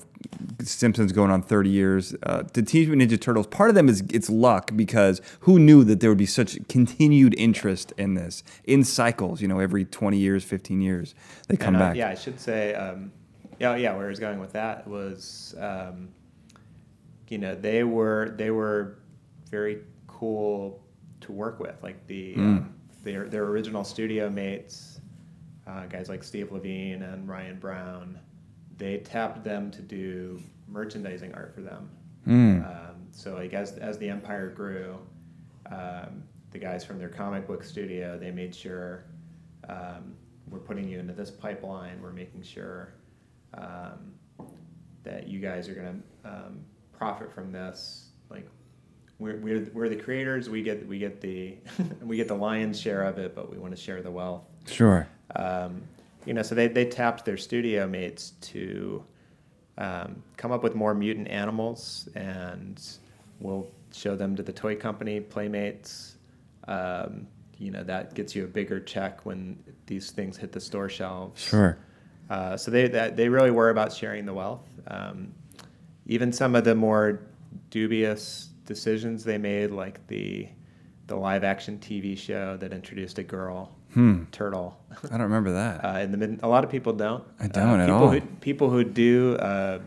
Simpsons 0.62 1.12
going 1.12 1.32
on 1.32 1.42
30 1.42 1.70
years. 1.70 2.16
Uh, 2.24 2.44
the 2.54 2.62
Teenage 2.62 2.90
Mutant 2.90 3.12
Ninja 3.12 3.22
Turtles, 3.22 3.48
part 3.48 3.70
of 3.70 3.76
them 3.76 3.90
is 3.90 4.04
it's 4.12 4.30
luck 4.30 4.72
because 4.76 5.22
who 5.42 5.60
knew 5.60 5.84
that 5.84 6.00
there 6.00 6.10
would 6.10 6.18
be 6.18 6.26
such 6.26 6.58
continued 6.68 7.36
interest 7.38 7.94
in 7.98 8.14
this 8.16 8.44
in 8.64 8.84
cycles, 8.84 9.42
you 9.42 9.48
know, 9.48 9.60
every 9.60 9.86
20 9.86 10.18
years, 10.18 10.44
15 10.44 10.82
years, 10.82 11.16
they 11.48 11.58
come 11.58 11.76
And, 11.76 11.84
uh, 11.84 11.88
back. 11.88 11.96
Yeah, 11.96 12.10
I 12.10 12.16
should 12.16 12.40
say. 12.40 12.74
Um, 12.74 13.12
yeah, 13.60 13.76
yeah. 13.76 13.96
Where 13.96 14.06
I 14.06 14.10
was 14.10 14.20
going 14.20 14.40
with 14.40 14.54
that 14.54 14.88
was, 14.88 15.56
um, 15.60 16.10
you 17.30 17.38
know, 17.38 17.56
they 17.56 17.84
were 17.84 18.34
they 18.38 18.52
were 18.52 18.98
very 19.50 19.80
cool 20.08 20.85
to 21.26 21.32
work 21.32 21.60
with, 21.60 21.76
like 21.84 22.06
the 22.08 22.36
um, 22.36 22.74
their 23.04 23.28
their 23.28 23.46
original 23.46 23.84
studio 23.84 24.30
mates, 24.30 25.00
uh, 25.68 25.86
guys 25.86 26.10
like 26.10 26.24
Steve 26.24 26.52
Lavigne 26.52 27.04
and 27.04 27.28
Ryan 27.28 27.60
Brown. 27.60 28.20
They 28.78 28.98
tapped 28.98 29.44
them 29.44 29.72
to 29.72 29.82
do 29.82 30.42
merchandising 30.68 31.34
art 31.34 31.54
for 31.54 31.62
them. 31.62 31.90
Hmm. 32.26 32.62
Um, 32.62 33.08
so 33.12 33.36
like 33.36 33.54
as 33.54 33.74
as 33.74 33.98
the 33.98 34.10
empire 34.10 34.50
grew, 34.50 34.98
um, 35.72 36.24
the 36.52 36.58
guys 36.58 36.84
from 36.84 36.98
their 36.98 37.10
comic 37.10 37.48
book 37.48 37.64
studio 37.64 38.18
they 38.18 38.32
made 38.32 38.56
sure 38.56 39.06
um, 39.70 40.16
we're 40.50 40.60
putting 40.60 40.88
you 40.88 41.00
into 41.00 41.14
this 41.14 41.32
pipeline. 41.32 42.02
We're 42.02 42.12
making 42.12 42.44
sure 42.44 42.94
um, 43.54 44.14
that 45.04 45.28
you 45.28 45.40
guys 45.40 45.68
are 45.70 45.74
going 45.76 46.04
to 46.24 46.30
um, 46.30 46.60
profit 46.94 47.32
from 47.32 47.52
this. 47.52 48.10
Like 48.30 48.48
we're, 49.20 49.38
we're 49.38 49.70
we're 49.74 49.90
the 49.90 49.96
creators. 49.96 50.50
We 50.50 50.62
get 50.62 50.88
we 50.88 51.00
get 51.00 51.22
the 51.22 51.58
we 52.02 52.18
get 52.18 52.28
the 52.28 52.36
lion's 52.36 52.80
share 52.80 53.04
of 53.04 53.18
it, 53.18 53.36
but 53.36 53.52
we 53.52 53.58
want 53.58 53.76
to 53.76 53.82
share 53.82 54.02
the 54.02 54.12
wealth. 54.12 54.44
Sure. 54.68 55.08
Um, 55.36 55.82
you 56.26 56.34
know, 56.34 56.42
so 56.42 56.56
they, 56.56 56.68
they 56.68 56.86
tapped 56.86 57.24
their 57.24 57.38
studio 57.38 57.88
mates 57.88 58.32
to 58.42 59.04
um, 59.78 60.24
come 60.38 60.52
up 60.52 60.64
with 60.64 60.76
more 60.76 60.94
mutant 60.94 61.28
animals, 61.28 62.10
and 62.16 62.82
we'll 63.40 63.68
show 63.94 64.16
them 64.16 64.36
to 64.36 64.44
the 64.44 64.52
toy 64.52 64.76
company, 64.76 65.20
Playmates. 65.20 66.18
Um, 66.68 67.28
you 67.58 67.72
know, 67.72 67.84
that 67.84 68.16
gets 68.16 68.36
you 68.36 68.44
a 68.44 68.48
bigger 68.48 68.80
check 68.80 69.26
when 69.26 69.58
these 69.86 70.12
things 70.12 70.36
hit 70.36 70.52
the 70.52 70.60
store 70.60 70.90
shelves. 70.90 71.42
Sure. 71.42 71.78
Uh, 72.30 72.58
so 72.58 72.72
they 72.72 72.88
that, 72.88 73.16
they 73.16 73.30
really 73.30 73.52
were 73.52 73.70
about 73.70 73.94
sharing 73.94 74.26
the 74.26 74.34
wealth. 74.34 74.68
Um, 74.88 75.34
even 76.08 76.32
some 76.32 76.56
of 76.56 76.64
the 76.64 76.76
more 76.76 77.22
dubious 77.70 78.50
decisions 78.66 79.24
they 79.24 79.38
made, 79.38 79.72
like 79.72 80.06
the 80.08 80.48
the 81.08 81.16
live 81.16 81.44
action 81.44 81.78
TV 81.78 82.18
show 82.18 82.58
that 82.58 82.74
introduced 82.74 83.20
a 83.20 83.24
girl 83.24 83.72
turtle. 84.32 84.78
I 85.04 85.10
don't 85.10 85.22
remember 85.22 85.54
that. 85.54 85.86
Uh, 85.86 86.00
in 86.00 86.12
the 86.12 86.18
mid, 86.18 86.40
a 86.44 86.48
lot 86.48 86.64
of 86.64 86.70
people 86.70 86.94
don't. 86.94 87.24
I 87.40 87.48
don't 87.48 87.80
uh, 87.80 87.84
at 87.84 87.88
people 87.88 87.96
all. 87.96 88.10
Who, 88.10 88.22
people 88.42 88.70
who 88.70 88.84
do 88.84 89.36
uh, 89.38 89.80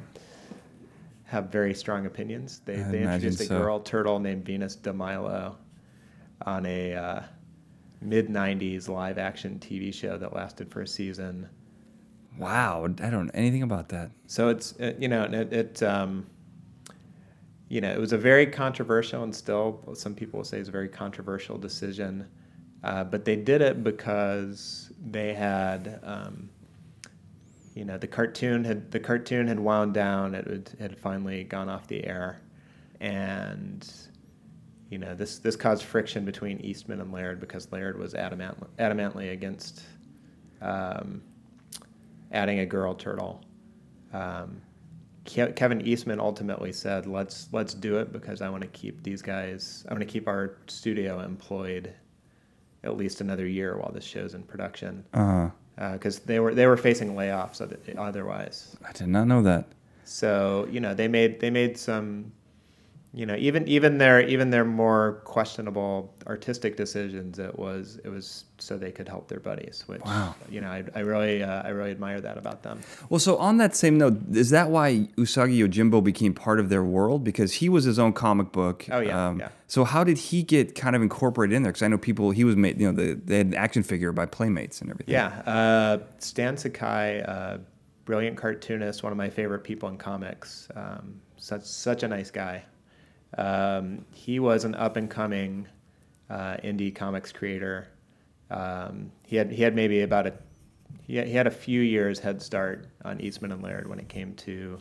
have 1.25 1.51
very 1.51 1.75
strong 1.75 2.07
opinions. 2.07 2.63
They, 2.65 2.81
I 2.81 2.91
they 2.91 3.03
introduced 3.03 3.41
a 3.41 3.45
so. 3.45 3.59
girl 3.59 3.81
turtle 3.81 4.19
named 4.19 4.45
Venus 4.45 4.77
de 4.77 4.93
Milo 4.93 5.57
on 6.47 6.65
a 6.67 6.95
uh, 6.95 7.23
mid 8.01 8.29
'90s 8.29 8.89
live 8.89 9.19
action 9.19 9.59
TV 9.61 9.93
show 9.93 10.17
that 10.17 10.35
lasted 10.35 10.71
for 10.71 10.81
a 10.81 10.87
season. 10.87 11.49
wow. 12.39 12.85
I 12.85 13.11
don't 13.11 13.27
know 13.27 13.33
anything 13.35 13.63
about 13.63 13.91
that. 13.91 14.11
So 14.27 14.49
it's 14.49 14.79
uh, 14.81 14.95
you 14.99 15.09
know 15.09 15.25
it, 15.25 15.53
it 15.53 15.83
um, 15.83 16.27
you 17.69 17.81
know 17.81 17.91
it 17.91 17.99
was 17.99 18.13
a 18.13 18.19
very 18.19 18.47
controversial 18.47 19.23
and 19.23 19.35
still 19.35 19.83
some 19.95 20.15
people 20.15 20.39
will 20.39 20.45
say 20.45 20.59
it's 20.59 20.69
a 20.69 20.73
very 20.73 20.89
controversial 20.89 21.59
decision, 21.59 22.27
uh, 22.83 23.05
but 23.05 23.25
they 23.25 23.37
did 23.37 23.61
it 23.61 23.85
because 23.85 24.91
they 25.11 25.35
had 25.35 26.01
um, 26.03 26.49
you 27.75 27.85
know 27.85 27.99
the 27.99 28.07
cartoon 28.07 28.65
had 28.65 28.91
the 28.91 29.01
cartoon 29.01 29.47
had 29.47 29.61
wound 29.61 29.95
down 29.95 30.35
it 30.35 30.75
had, 30.79 30.99
finally 30.99 31.45
gone 31.45 31.69
off 31.69 31.87
the 31.87 32.05
air, 32.07 32.41
and 33.01 33.93
you 34.91 34.99
know 34.99 35.15
this 35.15 35.39
this 35.39 35.55
caused 35.55 35.85
friction 35.85 36.25
between 36.25 36.59
Eastman 36.61 37.01
and 37.01 37.13
Laird 37.13 37.39
because 37.39 37.71
Laird 37.71 37.99
was 37.99 38.15
adamant 38.15 38.57
adamantly 38.79 39.33
against 39.33 39.83
um, 40.63 41.23
adding 42.33 42.61
a 42.61 42.67
girl 42.67 42.95
turtle. 42.95 43.45
Um, 44.13 44.63
Kevin 45.29 45.81
Eastman 45.87 46.21
ultimately 46.21 46.73
said, 46.73 47.07
"Let's 47.07 47.49
let's 47.53 47.75
do 47.75 47.99
it 47.99 48.13
because 48.13 48.41
I 48.41 48.49
want 48.49 48.63
to 48.63 48.69
keep 48.69 49.03
these 49.03 49.21
guys. 49.23 49.85
I 49.89 49.93
want 49.93 50.01
to 50.01 50.07
keep 50.13 50.27
our 50.27 50.57
studio 50.67 51.21
employed 51.21 51.93
at 52.85 52.97
least 52.97 53.21
another 53.21 53.47
year 53.47 53.77
while 53.77 53.93
this 53.93 54.05
show's 54.05 54.35
in 54.35 54.43
production 54.45 55.05
Uh, 55.77 55.93
because 55.93 56.21
they 56.21 56.41
were 56.41 56.55
they 56.55 56.67
were 56.67 56.77
facing 56.77 57.15
layoffs 57.15 57.61
oth- 57.61 57.97
otherwise. 57.97 58.77
I 58.89 58.93
did 58.93 59.09
not 59.09 59.27
know 59.27 59.43
that. 59.43 59.67
So 60.05 60.67
you 60.71 60.81
know 60.81 60.95
they 60.95 61.09
made 61.09 61.41
they 61.41 61.51
made 61.51 61.77
some, 61.77 62.33
you 63.15 63.25
know 63.25 63.37
even 63.37 63.67
even 63.67 63.99
their 63.99 64.21
even 64.21 64.51
their 64.51 64.65
more 64.65 65.23
questionable 65.25 66.15
artistic 66.27 66.77
decisions. 66.77 67.39
It 67.39 67.59
was 67.59 67.99
it 68.05 68.09
was 68.11 68.45
so 68.59 68.77
they 68.77 68.93
could 68.93 69.09
help 69.09 69.29
their 69.29 69.41
buddies, 69.41 69.85
which 69.87 70.03
Wow. 70.03 70.35
you 70.51 70.61
know 70.61 70.69
I, 70.69 70.85
I 70.95 71.01
really 71.01 71.43
uh, 71.43 71.63
I 71.63 71.69
really 71.69 71.91
admire 71.91 72.21
that 72.21 72.37
about 72.37 72.63
them. 72.63 72.81
Well, 73.09 73.19
so 73.19 73.37
on 73.39 73.57
that 73.59 73.75
same 73.75 73.97
note, 73.97 74.19
is 74.33 74.51
that 74.51 74.71
why 74.71 75.09
Usagi 75.17 75.59
Yojimbo 75.59 76.05
became 76.05 76.35
part 76.35 76.61
of 76.61 76.69
their 76.69 76.85
world? 76.85 77.25
Because 77.25 77.55
he 77.55 77.69
was 77.69 77.85
his 77.85 77.99
own 77.99 78.13
comic 78.13 78.53
book. 78.53 78.87
Oh, 78.91 79.01
yeah, 79.01 79.35
yeah. 79.39 79.49
So 79.69 79.85
how 79.85 80.05
did 80.05 80.19
he 80.19 80.43
get 80.43 80.75
kind 80.75 80.95
of 80.95 81.01
incorporated 81.03 81.57
in 81.57 81.63
there? 81.63 81.73
Because 81.73 81.83
I 81.83 81.89
know 81.89 81.99
people 81.99 82.31
he 82.31 82.45
was 82.45 82.57
made. 82.57 82.79
You 82.79 82.93
know, 82.93 83.05
the, 83.05 83.15
they 83.15 83.39
had 83.39 83.47
an 83.49 83.55
action 83.55 83.83
figure 83.83 84.13
by 84.13 84.27
Playmates 84.27 84.81
and 84.83 84.91
everything. 84.91 85.15
Yeah, 85.15 85.29
uh, 85.47 85.99
Stan 86.19 86.57
Sakai, 86.59 87.23
uh, 87.23 87.59
brilliant 88.05 88.37
cartoonist, 88.37 89.03
one 89.03 89.13
of 89.13 89.19
my 89.19 89.31
favorite 89.31 89.65
people 89.65 89.89
in 89.89 89.97
comics. 89.97 90.69
Um, 90.77 91.21
such 91.39 91.65
such 91.65 92.03
a 92.03 92.09
nice 92.09 92.31
guy. 92.31 92.65
Um, 93.37 94.05
he 94.13 94.39
was 94.41 94.65
an 94.65 94.75
up 94.75 94.97
and 94.97 95.11
coming 95.11 95.67
uh, 96.31 96.57
indie 96.65 96.95
comics 96.95 97.33
creator. 97.33 97.89
Um, 98.51 99.13
he 99.25 99.37
had 99.37 99.51
he 99.53 99.63
had 99.63 99.75
maybe 99.75 100.01
about 100.03 100.27
a 100.27 100.33
he 101.07 101.17
had, 101.17 101.27
he 101.27 101.35
had 101.35 101.47
a 101.47 101.51
few 101.51 101.81
years 101.83 102.19
head 102.19 102.41
start 102.41 102.87
on 103.05 103.21
Eastman 103.21 103.53
and 103.53 103.63
Laird 103.63 103.89
when 103.89 103.99
it 103.99 104.09
came 104.09 104.35
to 104.37 104.79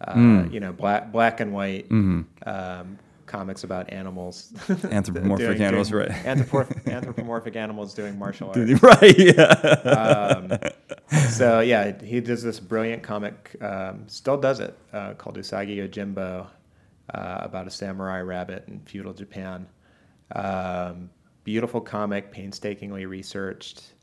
uh, 0.00 0.44
you 0.50 0.60
know 0.60 0.72
black 0.72 1.12
black 1.12 1.40
and 1.40 1.52
white 1.52 1.86
um, 1.90 2.98
comics 3.26 3.64
about 3.64 3.92
animals, 3.92 4.52
Anthropomorphic 4.90 5.46
Doing- 5.46 5.62
animals, 5.62 5.90
doing 5.90 6.08
right. 6.08 6.10
anthropomorphic, 6.26 6.86
anthropomorphic 6.88 7.56
animals 7.56 7.92
doing 7.92 8.18
martial 8.18 8.48
arts. 8.54 8.82
right. 8.82 9.18
Yeah. 9.18 9.42
Um, 9.42 10.58
so 11.30 11.60
yeah, 11.60 12.02
he 12.02 12.20
does 12.20 12.42
this 12.42 12.60
brilliant 12.60 13.02
comic, 13.02 13.56
um, 13.60 14.04
still 14.08 14.36
does 14.38 14.60
it, 14.60 14.76
uh, 14.92 15.14
called 15.14 15.36
Usagi 15.38 15.76
Yojimbo, 15.76 16.46
uh, 17.14 17.38
about 17.40 17.66
a 17.66 17.70
samurai 17.70 18.20
rabbit 18.20 18.64
in 18.68 18.80
feudal 18.80 19.14
Japan. 19.14 19.66
Um, 20.34 21.10
beautiful 21.44 21.80
comic, 21.80 22.32
painstakingly 22.32 23.06
researched. 23.06 23.94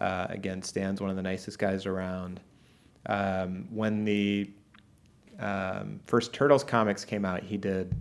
Uh, 0.00 0.26
again, 0.28 0.62
Stan's 0.62 1.00
one 1.00 1.10
of 1.10 1.16
the 1.16 1.22
nicest 1.22 1.58
guys 1.58 1.86
around. 1.86 2.40
Um, 3.06 3.68
when 3.70 4.04
the 4.04 4.50
um, 5.38 6.00
first 6.06 6.32
Turtles 6.32 6.64
comics 6.64 7.04
came 7.04 7.24
out, 7.24 7.42
he 7.42 7.56
did 7.56 7.94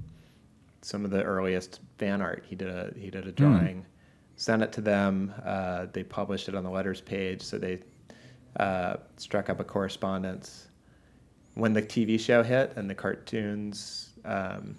some 0.82 1.06
of 1.06 1.12
the 1.12 1.24
earliest 1.24 1.80
fan 1.98 2.22
art. 2.22 2.44
He 2.48 2.56
did 2.56 2.70
a 2.70 2.94
he 2.98 3.10
did 3.10 3.28
a 3.28 3.32
drawing, 3.32 3.86
sent 4.36 4.62
it 4.62 4.72
to 4.74 4.82
them. 4.82 5.34
Uh, 5.46 5.88
they 5.92 6.04
published 6.04 6.50
it 6.50 6.56
on 6.56 6.64
the 6.64 6.70
letters 6.70 7.02
page, 7.02 7.42
so 7.42 7.58
they 7.58 7.80
uh, 8.60 8.98
struck 9.18 9.50
up 9.50 9.60
a 9.60 9.64
correspondence. 9.64 10.68
When 11.56 11.74
the 11.74 11.82
TV 11.82 12.20
show 12.20 12.44
hit 12.44 12.74
and 12.76 12.90
the 12.90 12.96
cartoons 12.96 14.09
um, 14.26 14.76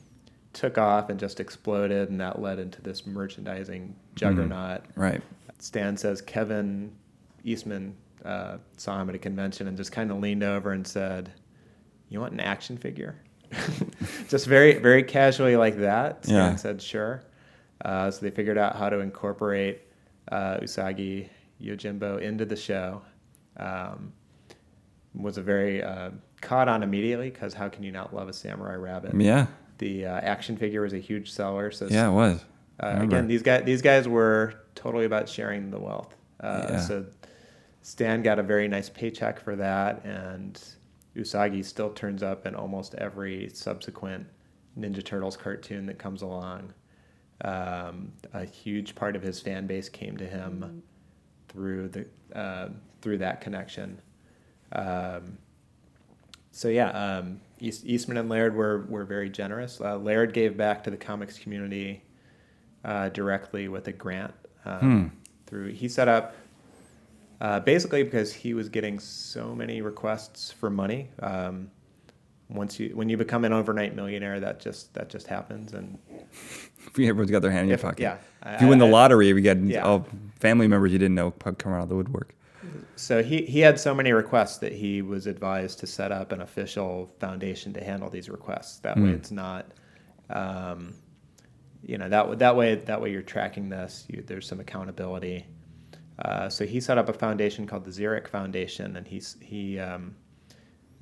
took 0.52 0.78
off 0.78 1.10
and 1.10 1.18
just 1.20 1.40
exploded, 1.40 2.10
and 2.10 2.20
that 2.20 2.40
led 2.40 2.58
into 2.58 2.80
this 2.82 3.06
merchandising 3.06 3.94
juggernaut. 4.14 4.82
Right. 4.96 5.22
Stan 5.58 5.96
says 5.96 6.20
Kevin 6.20 6.92
Eastman 7.44 7.94
uh, 8.24 8.58
saw 8.76 9.00
him 9.00 9.08
at 9.08 9.14
a 9.14 9.18
convention 9.18 9.68
and 9.68 9.76
just 9.76 9.92
kind 9.92 10.10
of 10.10 10.18
leaned 10.18 10.42
over 10.42 10.72
and 10.72 10.86
said, 10.86 11.30
"You 12.08 12.20
want 12.20 12.32
an 12.32 12.40
action 12.40 12.76
figure?" 12.76 13.16
just 14.28 14.46
very, 14.46 14.78
very 14.78 15.02
casually 15.02 15.56
like 15.56 15.76
that. 15.78 16.24
Stan 16.24 16.36
Yeah. 16.52 16.56
said, 16.56 16.80
"Sure." 16.82 17.22
Uh, 17.84 18.10
so 18.10 18.20
they 18.20 18.30
figured 18.30 18.58
out 18.58 18.76
how 18.76 18.88
to 18.90 18.98
incorporate 19.00 19.80
uh, 20.30 20.58
Usagi 20.58 21.28
Yojimbo 21.62 22.20
into 22.20 22.44
the 22.44 22.56
show. 22.56 23.02
Um, 23.56 24.12
was 25.14 25.38
a 25.38 25.42
very 25.42 25.82
uh, 25.82 26.10
caught 26.40 26.68
on 26.68 26.82
immediately 26.82 27.30
because 27.30 27.54
how 27.54 27.68
can 27.68 27.82
you 27.82 27.92
not 27.92 28.14
love 28.14 28.28
a 28.28 28.32
samurai 28.32 28.74
rabbit? 28.74 29.14
Yeah. 29.14 29.46
The 29.78 30.06
uh, 30.06 30.20
action 30.20 30.56
figure 30.56 30.82
was 30.82 30.92
a 30.92 30.98
huge 30.98 31.30
seller. 31.30 31.70
So 31.70 31.86
Yeah, 31.88 32.08
it 32.08 32.12
was. 32.12 32.44
Uh, 32.82 32.98
again, 33.00 33.26
these 33.26 33.42
guys 33.42 33.64
these 33.64 33.82
guys 33.82 34.08
were 34.08 34.54
totally 34.74 35.04
about 35.04 35.28
sharing 35.28 35.70
the 35.70 35.78
wealth. 35.78 36.14
Uh, 36.40 36.66
Yeah. 36.70 36.80
So 36.80 37.06
Stan 37.82 38.22
got 38.22 38.38
a 38.38 38.42
very 38.42 38.68
nice 38.68 38.88
paycheck 38.88 39.40
for 39.40 39.56
that, 39.56 40.04
and 40.04 40.62
Usagi 41.16 41.64
still 41.64 41.90
turns 41.90 42.22
up 42.22 42.46
in 42.46 42.54
almost 42.54 42.94
every 42.96 43.50
subsequent 43.52 44.26
Ninja 44.78 45.04
Turtles 45.04 45.36
cartoon 45.36 45.86
that 45.86 45.98
comes 45.98 46.22
along. 46.22 46.72
Um, 47.42 48.12
a 48.34 48.44
huge 48.44 48.94
part 48.94 49.16
of 49.16 49.22
his 49.22 49.40
fan 49.40 49.66
base 49.66 49.88
came 49.88 50.16
to 50.18 50.26
him 50.26 50.82
through 51.48 51.88
the 51.88 52.06
uh, 52.38 52.68
through 53.00 53.18
that 53.18 53.40
connection. 53.40 54.00
Um, 54.72 55.38
so 56.52 56.68
yeah, 56.68 56.90
um, 56.90 57.40
East, 57.60 57.84
Eastman 57.86 58.16
and 58.16 58.28
Laird 58.28 58.54
were 58.54 58.86
were 58.88 59.04
very 59.04 59.30
generous. 59.30 59.80
Uh, 59.80 59.96
Laird 59.96 60.32
gave 60.32 60.56
back 60.56 60.82
to 60.84 60.90
the 60.90 60.96
comics 60.96 61.38
community 61.38 62.02
uh, 62.84 63.08
directly 63.10 63.68
with 63.68 63.86
a 63.88 63.92
grant 63.92 64.34
um, 64.64 65.12
through. 65.46 65.68
He 65.72 65.88
set 65.88 66.08
up 66.08 66.34
uh, 67.40 67.60
basically 67.60 68.02
because 68.02 68.32
he 68.32 68.54
was 68.54 68.68
getting 68.68 68.98
so 68.98 69.54
many 69.54 69.80
requests 69.82 70.50
for 70.50 70.70
money. 70.70 71.08
Um, 71.20 71.70
once 72.48 72.80
you 72.80 72.90
when 72.96 73.08
you 73.08 73.16
become 73.16 73.44
an 73.44 73.52
overnight 73.52 73.94
millionaire, 73.94 74.40
that 74.40 74.58
just 74.58 74.92
that 74.94 75.08
just 75.08 75.26
happens, 75.28 75.72
and 75.72 75.98
Everyone's 76.96 77.30
got 77.30 77.42
their 77.42 77.50
hand 77.52 77.62
in 77.64 77.68
your 77.68 77.74
If- 77.76 77.82
pocket. 77.82 78.00
yeah. 78.00 78.16
If 78.44 78.62
you 78.62 78.68
win 78.68 78.78
the 78.78 78.86
I- 78.86 78.90
lottery, 78.90 79.28
you 79.28 79.40
get 79.40 79.58
Yeah. 79.62 79.82
all 79.84 80.06
family 80.40 80.66
members 80.66 80.90
you 80.92 80.98
didn't 80.98 81.14
know 81.14 81.30
come 81.30 81.72
out 81.72 81.82
of 81.82 81.88
the 81.88 81.94
woodwork. 81.94 82.34
So 82.96 83.22
he, 83.22 83.42
he 83.42 83.60
had 83.60 83.78
so 83.80 83.94
many 83.94 84.12
requests 84.12 84.58
that 84.58 84.72
he 84.72 85.02
was 85.02 85.26
advised 85.26 85.78
to 85.80 85.86
set 85.86 86.12
up 86.12 86.32
an 86.32 86.40
official 86.40 87.14
foundation 87.18 87.72
to 87.72 87.82
handle 87.84 88.10
these 88.10 88.28
requests. 88.28 88.78
That 88.80 88.96
way, 88.96 89.10
it's 89.10 89.30
not, 89.30 89.72
um, 90.28 90.94
you 91.82 91.98
know, 91.98 92.08
that 92.08 92.38
that 92.38 92.56
way 92.56 92.74
that 92.74 93.00
way 93.00 93.10
you're 93.10 93.22
tracking 93.22 93.68
this. 93.68 94.06
You, 94.08 94.22
there's 94.26 94.46
some 94.46 94.60
accountability. 94.60 95.46
Uh, 96.24 96.48
so 96.50 96.66
he 96.66 96.80
set 96.80 96.98
up 96.98 97.08
a 97.08 97.12
foundation 97.14 97.66
called 97.66 97.84
the 97.84 97.90
Xeric 97.90 98.28
Foundation, 98.28 98.96
and 98.96 99.06
he's 99.06 99.36
he 99.40 99.78
um, 99.78 100.14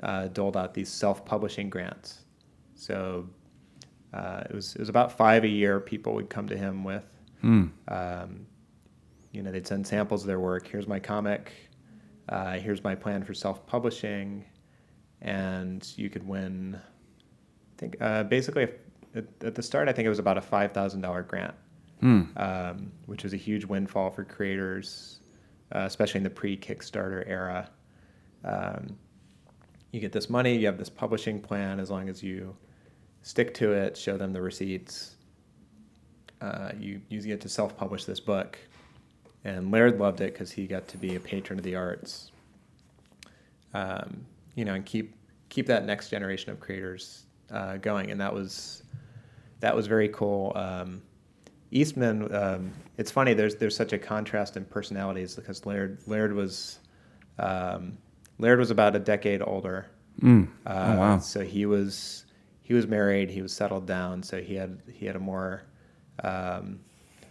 uh, 0.03 0.29
doled 0.29 0.57
out 0.57 0.75
these 0.75 0.89
self-publishing 0.89 1.69
grants. 1.71 2.21
So 2.75 3.29
uh, 4.15 4.45
it 4.49 4.55
was 4.55 4.75
it 4.77 4.81
was 4.81 4.89
about 4.89 5.11
five 5.17 5.45
a 5.45 5.49
year. 5.49 5.81
People 5.81 6.15
would 6.15 6.31
come 6.31 6.47
to 6.49 6.57
him 6.57 6.85
with. 6.85 7.05
Um, 7.89 8.47
you 9.33 9.43
know, 9.43 9.51
they'd 9.53 9.67
send 9.67 9.87
samples 9.87 10.23
of 10.23 10.27
their 10.27 10.41
work. 10.41 10.67
Here's 10.67 10.87
my 10.87 10.99
comic. 10.99 11.53
Uh, 12.29 12.59
here's 12.59 12.83
my 12.85 12.95
plan 12.95 13.23
for 13.25 13.35
self-publishing, 13.35 14.45
and 15.23 15.87
you 15.97 16.11
could 16.11 16.27
win. 16.27 16.79
I 16.79 17.81
think 17.81 17.97
uh, 18.01 18.25
basically 18.25 18.69
at, 19.15 19.25
at 19.43 19.55
the 19.55 19.63
start, 19.63 19.89
I 19.89 19.93
think 19.93 20.07
it 20.07 20.11
was 20.11 20.19
about 20.19 20.37
a 20.37 20.43
five 20.43 20.73
thousand 20.73 21.01
dollar 21.01 21.23
grant, 21.23 21.55
um, 22.37 22.93
which 23.07 23.23
was 23.25 23.33
a 23.33 23.37
huge 23.37 23.65
windfall 23.65 24.11
for 24.11 24.25
creators, 24.25 25.21
uh, 25.75 25.81
especially 25.81 26.19
in 26.19 26.25
the 26.25 26.31
pre-Kickstarter 26.31 27.25
era. 27.27 27.71
Um, 28.45 28.97
you 29.93 30.01
get 30.01 30.13
this 30.13 30.29
money, 30.29 30.57
you 30.57 30.67
have 30.67 30.77
this 30.77 30.91
publishing 30.91 31.41
plan. 31.41 31.81
As 31.81 31.91
long 31.91 32.09
as 32.09 32.23
you 32.23 32.55
stick 33.23 33.55
to 33.55 33.73
it, 33.73 33.97
show 33.97 34.19
them 34.19 34.33
the 34.33 34.43
receipts, 34.43 35.17
uh, 36.43 36.73
you 36.79 37.01
you 37.09 37.23
get 37.23 37.41
to 37.41 37.49
self-publish 37.49 38.05
this 38.05 38.21
book. 38.21 38.59
And 39.45 39.71
Laird 39.71 39.99
loved 39.99 40.21
it 40.21 40.33
because 40.33 40.51
he 40.51 40.67
got 40.67 40.89
to 40.89 40.97
be 40.97 41.15
a 41.15 41.21
patron 41.21 41.59
of 41.59 41.65
the 41.65 41.77
arts. 41.77 42.33
Um, 43.75 44.27
you 44.55 44.65
know, 44.65 44.75
and 44.75 44.85
keep 44.85 45.15
keep 45.49 45.67
that 45.67 45.85
next 45.85 46.11
generation 46.11 46.51
of 46.51 46.61
creators 46.61 47.25
uh, 47.51 47.77
going, 47.77 48.11
and 48.11 48.21
that 48.21 48.33
was 48.33 48.83
that 49.61 49.75
was 49.75 49.87
very 49.87 50.09
cool. 50.09 50.53
Um, 50.55 51.03
Eastman, 51.71 52.35
um, 52.35 52.73
it's 52.97 53.11
funny. 53.11 53.35
There's 53.35 53.57
there's 53.57 53.77
such 53.77 53.93
a 53.93 53.99
contrast 53.99 54.57
in 54.57 54.65
personalities 54.65 55.37
because 55.37 55.65
Laird 55.67 55.99
Laird 56.07 56.33
was 56.33 56.79
um, 57.39 57.99
Laird 58.39 58.59
was 58.59 58.71
about 58.71 58.97
a 58.97 58.99
decade 58.99 59.43
older. 59.43 59.87
Mm. 60.21 60.49
Uh, 60.67 60.95
oh 60.95 60.99
wow. 60.99 61.19
So 61.19 61.43
he 61.43 61.67
was 61.67 62.25
he 62.63 62.75
was 62.75 62.87
married. 62.87 63.31
He 63.31 63.43
was 63.43 63.53
settled 63.53 63.87
down. 63.87 64.23
So 64.23 64.41
he 64.41 64.55
had 64.55 64.81
he 64.93 65.07
had 65.07 65.17
a 65.17 65.21
more 65.21 65.63
um, 66.25 66.81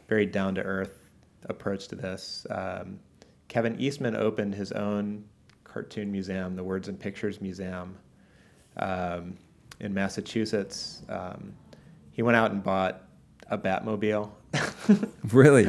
very 0.07 0.25
down 0.25 0.55
to 0.55 0.61
earth 0.61 1.06
approach 1.49 1.87
to 1.89 1.95
this. 1.95 2.45
Um, 2.49 2.99
Kevin 3.47 3.79
Eastman 3.79 4.15
opened 4.15 4.55
his 4.55 4.71
own 4.71 5.23
cartoon 5.63 6.11
museum, 6.11 6.55
the 6.55 6.63
Words 6.63 6.87
and 6.87 6.99
Pictures 6.99 7.39
Museum, 7.41 7.97
um, 8.77 9.37
in 9.79 9.93
Massachusetts. 9.93 11.03
Um, 11.09 11.53
he 12.11 12.21
went 12.21 12.35
out 12.35 12.51
and 12.51 12.63
bought 12.63 13.03
a 13.49 13.57
Batmobile. 13.57 14.31
Really? 15.33 15.67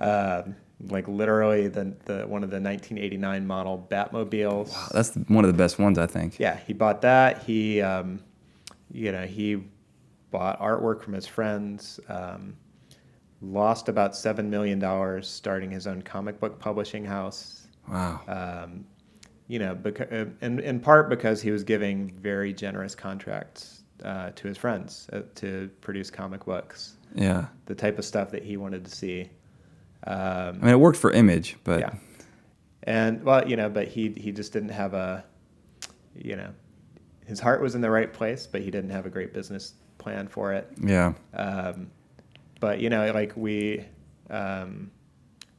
um, 0.00 0.56
like 0.88 1.06
literally 1.06 1.68
the, 1.68 1.94
the 2.06 2.26
one 2.26 2.42
of 2.42 2.50
the 2.50 2.60
1989 2.60 3.46
model 3.46 3.86
Batmobiles. 3.90 4.72
Wow, 4.72 4.88
that's 4.92 5.10
the, 5.10 5.20
one 5.28 5.44
of 5.44 5.52
the 5.52 5.56
best 5.56 5.78
ones, 5.78 5.98
I 5.98 6.06
think. 6.06 6.38
Yeah, 6.38 6.56
he 6.56 6.72
bought 6.72 7.02
that. 7.02 7.42
He, 7.42 7.82
um, 7.82 8.20
you 8.90 9.12
know, 9.12 9.26
he 9.26 9.62
bought 10.30 10.60
artwork 10.60 11.02
from 11.02 11.12
his 11.12 11.26
friends. 11.26 12.00
Um, 12.08 12.56
lost 13.52 13.88
about 13.88 14.16
seven 14.16 14.50
million 14.50 14.78
dollars 14.78 15.28
starting 15.28 15.70
his 15.70 15.86
own 15.86 16.02
comic 16.02 16.40
book 16.40 16.58
publishing 16.58 17.04
house. 17.04 17.66
Wow. 17.88 18.20
Um, 18.26 18.86
you 19.46 19.58
know, 19.58 19.74
beca- 19.74 20.12
uh, 20.12 20.30
in 20.40 20.60
in 20.60 20.80
part 20.80 21.08
because 21.10 21.42
he 21.42 21.50
was 21.50 21.64
giving 21.64 22.10
very 22.10 22.52
generous 22.52 22.94
contracts 22.94 23.82
uh, 24.02 24.30
to 24.34 24.48
his 24.48 24.56
friends 24.56 25.08
uh, 25.12 25.20
to 25.36 25.70
produce 25.80 26.10
comic 26.10 26.44
books, 26.46 26.96
yeah. 27.14 27.46
the 27.66 27.74
type 27.74 27.98
of 27.98 28.04
stuff 28.04 28.30
that 28.30 28.42
he 28.42 28.56
wanted 28.56 28.84
to 28.84 28.90
see. 28.90 29.30
Um, 30.06 30.16
I 30.16 30.52
mean, 30.52 30.68
it 30.68 30.80
worked 30.80 30.98
for 30.98 31.10
Image, 31.10 31.56
but 31.64 31.80
yeah, 31.80 31.94
and 32.84 33.22
well, 33.22 33.46
you 33.48 33.56
know, 33.56 33.68
but 33.68 33.88
he 33.88 34.10
he 34.16 34.32
just 34.32 34.52
didn't 34.52 34.70
have 34.70 34.94
a, 34.94 35.24
you 36.16 36.36
know, 36.36 36.50
his 37.26 37.40
heart 37.40 37.60
was 37.60 37.74
in 37.74 37.80
the 37.80 37.90
right 37.90 38.12
place, 38.12 38.46
but 38.46 38.62
he 38.62 38.70
didn't 38.70 38.90
have 38.90 39.06
a 39.06 39.10
great 39.10 39.32
business 39.32 39.74
plan 39.98 40.28
for 40.28 40.52
it. 40.52 40.70
yeah. 40.82 41.12
Um, 41.34 41.90
but 42.64 42.80
you 42.80 42.88
know, 42.88 43.12
like 43.12 43.36
we, 43.36 43.84
um, 44.30 44.90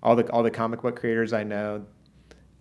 all 0.01 0.15
the 0.15 0.27
all 0.31 0.41
the 0.41 0.49
comic 0.49 0.81
book 0.81 0.99
creators 0.99 1.33
I 1.33 1.43
know, 1.43 1.85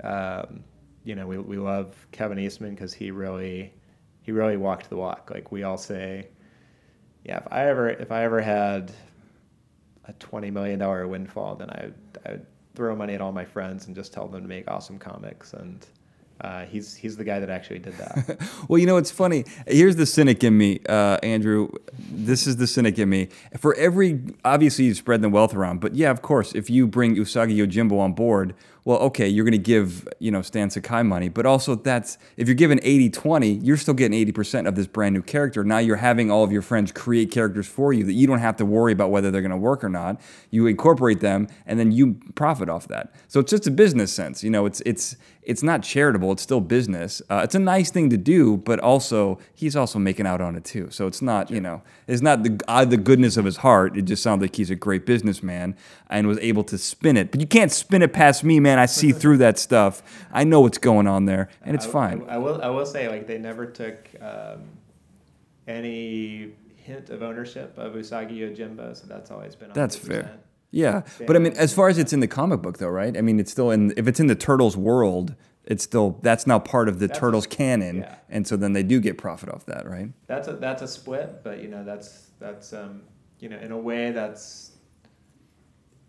um, 0.03 0.63
you 1.03 1.15
know, 1.15 1.27
we 1.27 1.39
we 1.39 1.57
love 1.57 2.07
Kevin 2.13 2.39
Eastman 2.39 2.75
because 2.75 2.93
he 2.93 3.11
really 3.11 3.73
he 4.21 4.33
really 4.33 4.59
walked 4.59 4.91
the 4.91 4.99
walk. 4.99 5.31
Like 5.33 5.51
we 5.51 5.63
all 5.63 5.79
say, 5.79 6.29
yeah, 7.25 7.39
if 7.39 7.49
I 7.51 7.67
ever 7.71 7.89
if 7.89 8.13
I 8.13 8.23
ever 8.25 8.43
had 8.43 8.93
a 10.05 10.13
twenty 10.13 10.51
million 10.51 10.79
dollar 10.79 11.09
windfall, 11.09 11.55
then 11.57 11.71
I 11.71 11.89
I 12.27 12.33
would 12.33 12.47
throw 12.75 12.95
money 12.95 13.15
at 13.15 13.23
all 13.23 13.33
my 13.33 13.47
friends 13.47 13.87
and 13.87 13.97
just 13.97 14.13
tell 14.13 14.29
them 14.29 14.43
to 14.43 14.49
make 14.49 14.71
awesome 14.71 14.99
comics 14.99 15.55
and. 15.55 15.87
Uh, 16.41 16.65
he's 16.65 16.95
he's 16.95 17.17
the 17.17 17.25
guy 17.25 17.39
that 17.39 17.49
actually 17.49 17.79
did 17.79 17.95
that. 17.95 18.39
Well, 18.69 18.79
you 18.79 18.87
know, 18.87 18.97
it's 18.97 19.11
funny. 19.11 19.45
Here's 19.67 19.97
the 19.97 20.07
cynic 20.07 20.43
in 20.43 20.57
me, 20.57 20.81
uh, 20.89 21.19
Andrew. 21.23 21.69
This 22.11 22.47
is 22.47 22.57
the 22.57 22.67
cynic 22.67 22.99
in 22.99 23.09
me. 23.09 23.29
For 23.59 23.75
every, 23.75 24.21
obviously, 24.45 24.87
you 24.87 24.95
spread 24.95 25.23
the 25.23 25.29
wealth 25.29 25.55
around, 25.55 25.81
but 25.81 25.95
yeah, 25.95 26.11
of 26.11 26.23
course, 26.23 26.55
if 26.55 26.71
you 26.71 26.87
bring 26.87 27.15
Usagi 27.17 27.57
Yojimbo 27.57 27.99
on 27.99 28.15
board, 28.15 28.55
well, 28.85 28.99
okay, 28.99 29.27
you're 29.27 29.45
going 29.45 29.53
to 29.53 29.59
give, 29.59 30.07
you 30.19 30.31
know, 30.31 30.43
Stan 30.43 30.69
Sakai 30.69 31.03
money, 31.03 31.31
but 31.31 31.47
also 31.47 31.75
that's, 31.75 32.19
if 32.37 32.47
you're 32.49 32.55
giving 32.55 32.81
80 32.83 33.11
20, 33.11 33.49
you're 33.51 33.79
still 33.79 33.95
getting 33.95 34.27
80% 34.33 34.69
of 34.69 34.75
this 34.75 34.87
brand 34.87 35.15
new 35.15 35.23
character. 35.23 35.65
Now 35.65 35.79
you're 35.79 35.97
having 35.97 36.31
all 36.31 36.45
of 36.45 36.53
your 36.53 36.61
friends 36.61 36.93
create 36.93 37.31
characters 37.31 37.67
for 37.67 37.95
you 37.95 38.05
that 38.05 38.13
you 38.13 38.27
don't 38.27 38.41
have 38.41 38.57
to 38.57 38.67
worry 38.67 38.93
about 38.93 39.11
whether 39.11 39.31
they're 39.31 39.41
going 39.41 39.51
to 39.51 39.57
work 39.57 39.83
or 39.83 39.89
not. 39.89 40.21
You 40.51 40.67
incorporate 40.67 41.21
them 41.21 41.49
and 41.65 41.79
then 41.81 41.93
you 41.93 42.21
profit 42.35 42.69
off 42.69 42.87
that. 42.89 43.15
So 43.29 43.41
it's 43.41 43.51
just 43.51 43.67
a 43.67 43.71
business 43.71 44.13
sense. 44.13 44.45
You 44.45 44.51
know, 44.51 44.67
it's, 44.67 44.83
it's, 44.85 45.17
it's 45.45 45.63
not 45.63 45.83
charitable. 45.83 46.33
It's 46.33 46.43
still 46.43 46.61
business. 46.61 47.21
Uh, 47.29 47.43
it's 47.45 47.55
a 47.55 47.59
nice 47.59 47.91
thing 47.91 48.11
to 48.11 48.17
do, 48.17 48.57
but 48.57 48.81
also 48.81 49.39
he's 49.55 49.77
also 49.77 49.99
making 49.99 50.27
out 50.27 50.41
on 50.41 50.57
it 50.57 50.65
too. 50.65 50.89
So 50.91 51.07
it's 51.07 51.23
not, 51.23 51.51
you 51.51 51.61
know, 51.61 51.83
it's 52.07 52.23
not 52.23 52.43
the 52.43 52.61
uh, 52.67 52.85
the 52.85 52.97
goodness 52.97 53.37
of 53.37 53.45
his 53.45 53.59
heart. 53.59 53.97
It 53.97 54.03
just 54.03 54.23
sounds 54.23 54.41
like 54.41 54.57
he's 54.57 54.71
a 54.71 54.75
great 54.75 55.07
businessman 55.07 55.77
and 56.09 56.27
was 56.27 56.39
able 56.39 56.65
to 56.65 56.79
spin 56.79 57.17
it. 57.17 57.31
But 57.31 57.41
you 57.41 57.47
can't 57.47 57.71
spin 57.71 58.03
it 58.03 58.13
past 58.13 58.45
me, 58.45 58.59
man. 58.61 58.74
I 58.81 58.87
see 58.87 59.13
through 59.13 59.39
that 59.39 59.59
stuff. 59.59 60.03
I 60.33 60.45
know 60.45 60.61
what's 60.61 60.79
going 60.79 61.07
on 61.07 61.27
there, 61.27 61.49
and 61.63 61.75
it's 61.75 61.87
I, 61.87 61.91
fine. 61.91 62.25
I, 62.29 62.35
I 62.35 62.39
will. 62.39 62.63
I 62.63 62.69
will 62.69 62.87
say, 62.87 63.09
like 63.09 63.27
they 63.27 63.39
never 63.39 63.67
took 63.67 64.09
um, 64.21 64.65
any 65.67 66.53
hint 66.77 67.11
of 67.11 67.23
ownership 67.23 67.77
of 67.79 67.95
Usagi 67.95 68.39
Yojimbo, 68.39 68.97
so 68.97 69.07
that's 69.07 69.31
always 69.31 69.57
been. 69.57 69.71
100%. 69.71 69.75
That's 69.75 69.97
fair. 69.97 70.39
Yeah, 70.71 71.03
but 71.27 71.37
I 71.37 71.39
mean, 71.39 71.53
as 71.53 71.73
far 71.73 71.89
as 71.89 71.99
it's 71.99 72.13
in 72.13 72.19
the 72.19 72.27
comic 72.27 72.61
book, 72.61 72.79
though, 72.79 72.89
right? 72.89 73.17
I 73.17 73.21
mean, 73.21 73.39
it's 73.39 73.53
still 73.53 73.71
in. 73.71 73.95
If 73.97 74.09
it's 74.09 74.19
in 74.19 74.27
the 74.27 74.35
Turtles 74.35 74.77
world, 74.77 75.37
it's 75.67 75.85
still 75.85 76.19
that's 76.23 76.47
now 76.47 76.59
part 76.59 76.89
of 76.89 76.99
the 76.99 77.07
That's 77.07 77.19
a- 77.19 77.21
Turtles 77.21 77.47
canon, 77.47 77.99
yeah. 77.99 78.17
and 78.29 78.47
so 78.47 78.57
then 78.57 78.73
they 78.73 78.83
do 78.83 79.01
get 79.01 79.17
profit 79.17 79.49
off 79.49 79.67
that, 79.67 79.89
right? 79.89 80.11
That's 80.27 80.49
a 80.49 80.55
that's 80.55 80.83
a 80.83 80.89
split, 80.89 81.45
but 81.45 81.63
you 81.63 81.69
know 81.69 81.85
that's 81.85 82.31
that's 82.41 82.73
um, 82.73 83.03
you 83.39 83.49
know 83.49 83.57
in 83.59 83.71
a 83.73 83.79
way 83.79 84.11
that's 84.11 84.73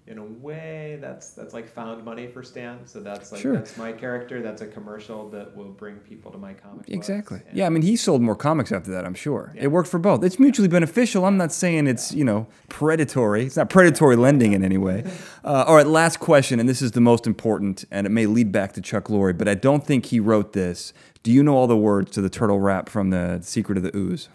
in 0.08 0.20
a 0.20 0.24
way 0.24 1.00
that's 1.02 1.32
that's 1.32 1.52
like 1.54 1.68
found 1.68 2.04
money 2.06 2.28
for 2.28 2.44
Stan. 2.44 2.86
So 2.86 3.00
that's 3.00 3.32
like 3.32 3.42
Sure. 3.42 3.54
that's 3.54 3.76
my 3.76 3.92
character. 3.92 4.42
That's 4.44 4.62
a 4.62 4.68
commercial 4.68 5.30
that 5.32 5.56
will 5.58 5.70
bring 5.70 5.96
people 5.96 6.32
to 6.32 6.38
my 6.38 6.54
comic. 6.54 6.86
Exactly. 6.90 7.42
Yeah, 7.52 7.66
I 7.66 7.70
mean, 7.70 7.82
he 7.82 7.96
sold 7.96 8.22
more 8.22 8.36
comics 8.36 8.72
after 8.72 8.92
that, 8.92 9.04
I'm 9.04 9.16
sure. 9.16 9.52
Yeah. 9.56 9.64
It 9.64 9.72
worked 9.72 9.90
for 9.90 9.98
both. 9.98 10.24
It's 10.24 10.38
mutually 10.40 10.68
beneficial. 10.68 11.26
I'm 11.26 11.38
not 11.38 11.52
saying 11.52 11.88
it's, 11.88 12.14
you 12.14 12.24
know, 12.24 12.46
predatory. 12.70 13.46
It's 13.46 13.58
not 13.58 13.72
predatory 13.72 14.16
lending 14.16 14.54
in 14.54 14.64
any 14.64 14.78
way. 14.78 15.04
Uh, 15.46 15.64
all 15.68 15.76
right, 15.76 15.86
last 15.86 16.20
question, 16.20 16.60
and 16.60 16.68
this 16.68 16.82
is 16.82 16.94
the 16.94 17.00
most 17.00 17.28
important, 17.28 17.86
and 17.92 18.08
it 18.08 18.10
may 18.10 18.26
lead 18.26 18.52
back 18.52 18.74
to 18.74 18.82
Chuck 18.82 19.10
Lorre, 19.10 19.38
but 19.38 19.48
I 19.48 19.54
don't 19.54 19.86
think 19.86 20.08
he 20.08 20.20
wrote 20.20 20.54
this. 20.54 20.92
Do 21.22 21.32
you 21.32 21.44
know 21.44 21.56
all 21.56 21.68
the 21.68 21.78
words 21.78 22.10
to 22.14 22.22
the 22.22 22.32
turtle 22.32 22.60
rap 22.60 22.90
from 22.90 23.12
The 23.12 23.40
Secret 23.44 23.78
of 23.78 23.84
the 23.84 23.96
Ooze? 23.96 24.28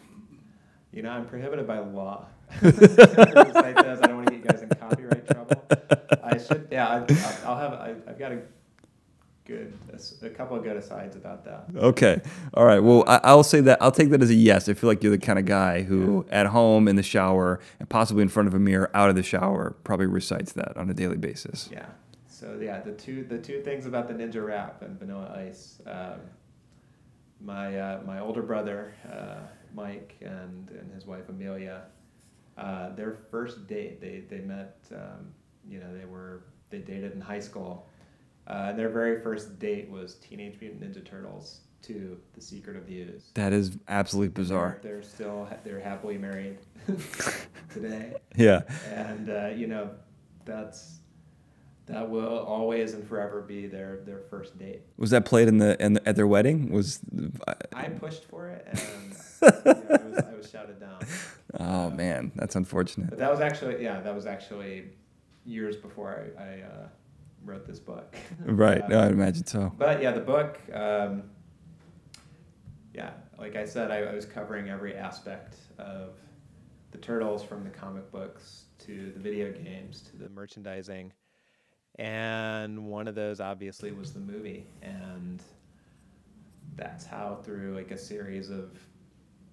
You 0.92 1.02
know, 1.02 1.11
I'm 1.11 1.26
prohibited 1.26 1.66
by 1.66 1.80
law. 1.80 2.26
I 2.62 2.70
don't 2.70 4.16
want 4.16 4.28
to 4.28 4.33
get 4.33 4.35
you 4.35 4.44
guys 4.44 4.62
in 4.62 4.68
copyright. 4.68 5.19
I 6.22 6.38
should. 6.38 6.68
Yeah, 6.70 6.88
I, 6.88 6.96
I'll, 6.96 7.38
I'll 7.46 7.58
have. 7.58 7.72
I, 7.74 7.94
I've 8.08 8.18
got 8.18 8.32
a 8.32 8.42
good, 9.50 9.76
a 10.22 10.30
couple 10.30 10.56
of 10.56 10.62
good 10.62 10.76
asides 10.76 11.16
about 11.16 11.44
that. 11.44 11.64
Okay. 11.76 12.20
All 12.54 12.64
right. 12.64 12.78
Well, 12.78 13.04
I, 13.06 13.20
I'll 13.24 13.42
say 13.42 13.60
that. 13.62 13.82
I'll 13.82 13.90
take 13.90 14.10
that 14.10 14.22
as 14.22 14.30
a 14.30 14.34
yes. 14.34 14.68
I 14.68 14.74
feel 14.74 14.88
like 14.88 15.02
you're 15.02 15.10
the 15.10 15.18
kind 15.18 15.38
of 15.38 15.44
guy 15.44 15.82
who, 15.82 16.24
at 16.30 16.46
home, 16.46 16.86
in 16.88 16.96
the 16.96 17.02
shower, 17.02 17.60
and 17.78 17.88
possibly 17.88 18.22
in 18.22 18.28
front 18.28 18.46
of 18.46 18.54
a 18.54 18.58
mirror, 18.60 18.90
out 18.94 19.08
of 19.08 19.16
the 19.16 19.22
shower, 19.22 19.76
probably 19.84 20.06
recites 20.06 20.52
that 20.52 20.76
on 20.76 20.88
a 20.88 20.94
daily 20.94 21.16
basis. 21.16 21.68
Yeah. 21.72 21.86
So 22.28 22.58
yeah, 22.60 22.80
the 22.80 22.92
two 22.92 23.24
the 23.24 23.38
two 23.38 23.60
things 23.60 23.84
about 23.84 24.08
the 24.08 24.14
Ninja 24.14 24.44
Rap 24.44 24.80
and 24.82 24.98
Vanilla 24.98 25.30
Ice. 25.46 25.82
Um, 25.86 26.20
my 27.40 27.78
uh, 27.78 28.00
my 28.06 28.20
older 28.20 28.42
brother 28.42 28.94
uh, 29.10 29.46
Mike 29.74 30.16
and 30.20 30.70
and 30.70 30.90
his 30.94 31.06
wife 31.06 31.28
Amelia, 31.28 31.82
uh, 32.56 32.90
their 32.94 33.18
first 33.30 33.66
date 33.66 34.00
they 34.00 34.22
they 34.30 34.42
met. 34.42 34.78
Um, 34.90 35.34
you 35.70 35.78
know 35.80 35.96
they 35.96 36.04
were 36.04 36.42
they 36.70 36.78
dated 36.78 37.12
in 37.12 37.20
high 37.20 37.40
school. 37.40 37.87
Uh, 38.46 38.66
and 38.70 38.78
their 38.78 38.88
very 38.88 39.20
first 39.20 39.59
date 39.61 39.88
was 39.88 40.16
Teenage 40.16 40.61
Mutant 40.61 40.83
Ninja 40.83 41.04
Turtles 41.04 41.61
to 41.83 42.18
The 42.35 42.40
Secret 42.40 42.76
of 42.76 42.87
the 42.87 43.02
Ooze. 43.02 43.30
That 43.35 43.52
is 43.52 43.78
absolutely 43.88 44.28
bizarre. 44.33 44.80
They're, 44.83 44.94
they're 44.94 45.02
still 45.02 45.48
they're 45.64 45.78
happily 45.80 46.18
married 46.18 46.59
today 47.72 48.14
Yeah. 48.37 48.62
and 48.92 49.30
uh, 49.30 49.48
you 49.54 49.66
know 49.68 49.90
that's 50.44 50.96
that 51.87 52.09
will 52.09 52.38
always 52.38 52.94
and 52.94 53.06
forever 53.06 53.40
be 53.42 53.66
their 53.66 53.98
their 54.04 54.20
first 54.30 54.59
date. 54.59 54.83
Was 54.96 55.11
that 55.11 55.24
played 55.24 55.48
in 55.48 55.59
the, 55.59 55.80
in 55.83 55.92
the 55.94 56.09
at 56.09 56.16
their 56.16 56.26
wedding? 56.26 56.70
Was 56.72 57.00
I 57.72 57.85
pushed 57.88 58.24
for 58.24 58.48
it, 58.48 58.66
and 58.68 59.16
yeah, 59.42 59.50
I, 59.64 60.04
was, 60.06 60.18
I 60.18 60.35
was 60.37 60.50
shouted 60.50 60.78
down. 60.80 61.00
oh 61.59 61.90
man, 61.90 62.30
that's 62.37 62.54
unfortunate. 62.56 63.11
But 63.11 63.18
that 63.18 63.30
was 63.30 63.40
actually 63.40 63.83
yeah, 63.83 64.00
that 64.00 64.14
was 64.14 64.26
actually 64.26 64.90
years 65.50 65.76
before 65.76 66.26
I, 66.38 66.42
I 66.42 66.60
uh, 66.62 66.88
wrote 67.44 67.66
this 67.66 67.78
book. 67.78 68.14
Right? 68.44 68.82
Uh, 68.82 68.88
No, 68.88 69.00
I'd 69.00 69.12
imagine 69.12 69.46
so. 69.46 69.72
But 69.76 70.02
yeah, 70.02 70.12
the 70.12 70.20
book. 70.20 70.60
Um, 70.72 71.24
yeah, 72.94 73.10
like 73.38 73.56
I 73.56 73.64
said, 73.64 73.90
I, 73.90 73.98
I 73.98 74.14
was 74.14 74.24
covering 74.24 74.68
every 74.68 74.94
aspect 74.94 75.56
of 75.78 76.14
the 76.90 76.98
turtles 76.98 77.42
from 77.42 77.64
the 77.64 77.70
comic 77.70 78.10
books 78.10 78.64
to 78.80 79.12
the 79.12 79.20
video 79.20 79.52
games 79.52 80.02
to 80.10 80.16
the 80.16 80.28
merchandising, 80.28 81.12
and 81.96 82.86
one 82.86 83.06
of 83.06 83.14
those 83.14 83.40
obviously 83.40 83.92
was 83.92 84.12
the 84.12 84.20
movie, 84.20 84.66
and 84.82 85.42
that's 86.74 87.04
how 87.04 87.38
through 87.44 87.76
like 87.76 87.90
a 87.92 87.98
series 87.98 88.50
of 88.50 88.76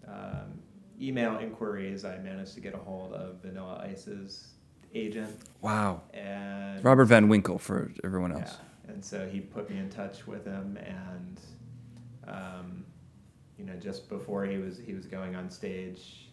um, 0.07 0.59
email 0.99 1.37
inquiries 1.37 2.05
I 2.05 2.17
managed 2.17 2.55
to 2.55 2.61
get 2.61 2.73
a 2.73 2.77
hold 2.77 3.13
of 3.13 3.41
Vanilla 3.41 3.85
Ice's 3.87 4.53
agent 4.97 5.35
Wow. 5.61 6.01
and 6.13 6.83
Robert 6.83 7.05
Van 7.05 7.27
Winkle 7.29 7.57
for 7.57 7.91
everyone 8.03 8.31
else. 8.31 8.57
yeah, 8.85 8.93
and 8.93 9.03
so 9.03 9.27
he 9.27 9.39
put 9.39 9.69
me 9.69 9.77
in 9.77 9.89
touch 9.89 10.27
with 10.27 10.45
him, 10.45 10.77
and 10.77 11.39
um, 12.27 12.85
you 13.57 13.65
know, 13.65 13.73
just 13.75 14.09
before 14.09 14.45
he 14.45 14.57
was 14.57 14.77
he 14.77 14.93
was 14.93 15.05
going 15.05 15.35
on 15.35 15.49
stage, 15.49 16.29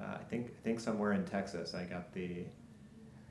uh, 0.00 0.16
I 0.20 0.24
think 0.24 0.48
I 0.58 0.60
think 0.64 0.80
somewhere 0.80 1.12
in 1.12 1.24
Texas, 1.24 1.74
I 1.74 1.84
got 1.84 2.12
the, 2.12 2.44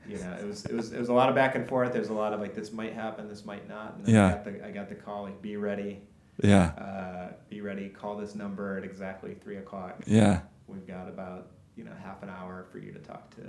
you 0.08 0.18
know, 0.18 0.36
it 0.40 0.46
was 0.46 0.64
it 0.66 0.74
was 0.74 0.92
it 0.92 1.00
was 1.00 1.08
a 1.08 1.12
lot 1.14 1.28
of 1.28 1.34
back 1.34 1.54
and 1.56 1.66
forth. 1.68 1.92
There's 1.92 2.10
a 2.10 2.14
lot 2.14 2.32
of 2.32 2.40
like 2.40 2.54
this 2.54 2.72
might 2.72 2.92
happen, 2.94 3.28
this 3.28 3.44
might 3.44 3.68
not, 3.68 3.96
and 3.96 4.06
then 4.06 4.14
Yeah. 4.14 4.26
I 4.26 4.30
got 4.30 4.44
the 4.44 4.66
I 4.66 4.70
got 4.70 4.88
the 4.88 4.94
call 4.94 5.24
like 5.24 5.40
be 5.42 5.56
ready, 5.56 6.02
Yeah. 6.42 6.66
uh, 6.78 7.32
be 7.48 7.60
ready, 7.60 7.88
call 7.88 8.16
this 8.16 8.34
number 8.34 8.78
at 8.78 8.84
exactly 8.84 9.34
three 9.34 9.56
o'clock. 9.56 10.02
Yeah. 10.06 10.40
We've 10.68 10.86
got 10.86 11.08
about 11.08 11.48
you 11.76 11.84
know 11.84 11.92
half 12.02 12.22
an 12.22 12.28
hour 12.30 12.66
for 12.70 12.78
you 12.78 12.92
to 12.92 12.98
talk 13.00 13.34
to 13.36 13.42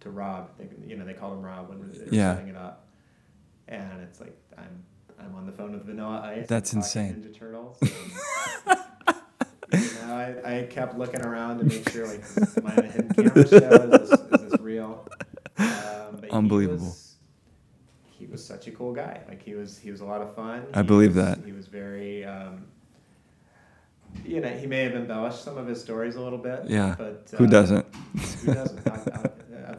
to 0.00 0.10
Rob. 0.10 0.50
They, 0.58 0.68
you 0.86 0.96
know 0.96 1.04
they 1.04 1.14
called 1.14 1.34
him 1.38 1.42
Rob 1.42 1.68
when 1.68 1.80
they 1.80 1.98
were 1.98 2.04
Yeah. 2.10 2.34
setting 2.34 2.48
it 2.50 2.56
up, 2.56 2.86
and 3.68 4.00
it's 4.02 4.20
like 4.20 4.36
I'm 4.58 4.84
I'm 5.18 5.34
on 5.34 5.46
the 5.46 5.52
phone 5.52 5.72
with 5.72 5.84
Vanilla 5.84 6.22
Ice. 6.36 6.46
That's 6.48 6.72
insane. 6.72 7.14
Ninja 7.22 7.36
Turtles. 7.38 7.78
you 7.82 7.88
know, 10.06 10.14
I, 10.44 10.58
I 10.58 10.62
kept 10.64 10.96
looking 10.98 11.20
around 11.22 11.58
to 11.58 11.64
make 11.64 11.88
sure 11.90 12.06
like 12.06 12.24
am 12.56 12.66
I 12.66 12.72
on 12.72 12.78
a 12.84 12.88
hidden 12.88 13.08
camera 13.14 13.48
show? 13.48 13.56
Is 13.56 14.10
this, 14.10 14.20
is 14.20 14.50
this 14.50 14.60
real? 14.60 15.06
Um, 15.58 15.66
but 16.12 16.24
he 16.24 16.30
Unbelievable. 16.30 16.86
was- 16.86 17.06
He 18.18 18.26
was 18.26 18.44
such 18.44 18.66
a 18.66 18.70
cool 18.70 18.92
guy. 18.92 19.20
Like 19.28 19.42
he 19.42 19.54
was 19.54 19.78
he 19.78 19.90
was 19.90 20.00
a 20.00 20.04
lot 20.04 20.20
of 20.22 20.34
fun. 20.34 20.66
I 20.74 20.78
He 20.78 20.86
believe 20.86 21.16
was- 21.16 21.24
that. 21.24 21.44
he 21.44 21.52
was 21.52 21.66
very. 21.66 22.24
Um, 22.24 22.66
you 24.26 24.40
know, 24.40 24.48
he 24.48 24.66
may 24.66 24.82
have 24.82 24.94
embellished 24.94 25.44
some 25.44 25.56
of 25.56 25.68
his 25.68 25.80
stories 25.80 26.16
a 26.16 26.20
little 26.20 26.38
bit. 26.38 26.64
Yeah. 26.66 26.96
But 26.98 27.30
Who 27.38 27.44
uh, 27.44 27.48
doesn't? 27.48 27.86
Who 28.44 28.54
doesn't? 28.54 28.88
I- 28.90 28.90
I- 29.14 29.29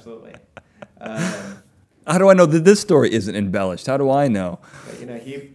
absolutely. 0.01 0.33
Um, 0.99 1.63
How 2.07 2.17
do 2.17 2.29
I 2.29 2.33
know 2.33 2.47
that 2.47 2.65
this 2.65 2.81
story 2.81 3.13
isn't 3.13 3.35
embellished? 3.35 3.85
How 3.85 3.97
do 3.97 4.09
I 4.09 4.27
know? 4.27 4.59
but 4.87 4.99
you 4.99 5.05
know, 5.05 5.17
he 5.17 5.51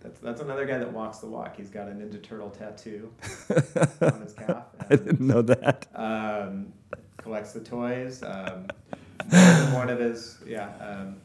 that's 0.00 0.18
that's 0.20 0.40
another 0.40 0.64
guy 0.64 0.78
that 0.78 0.90
walks 0.90 1.18
the 1.18 1.26
walk. 1.26 1.56
He's 1.56 1.68
got 1.68 1.88
a 1.88 1.90
Ninja 1.90 2.22
Turtle 2.22 2.48
tattoo 2.50 3.12
on 4.00 4.22
his 4.22 4.32
calf. 4.32 4.64
I 4.88 4.96
didn't 4.96 5.20
know 5.20 5.42
that. 5.42 5.86
Um, 5.94 6.72
collects 7.18 7.52
the 7.52 7.60
toys. 7.60 8.22
Um, 8.22 8.66
one- 9.28 9.72
one 9.74 9.90
of 9.90 9.98
his, 9.98 10.38
yeah. 10.46 10.70
Um, 10.80 11.16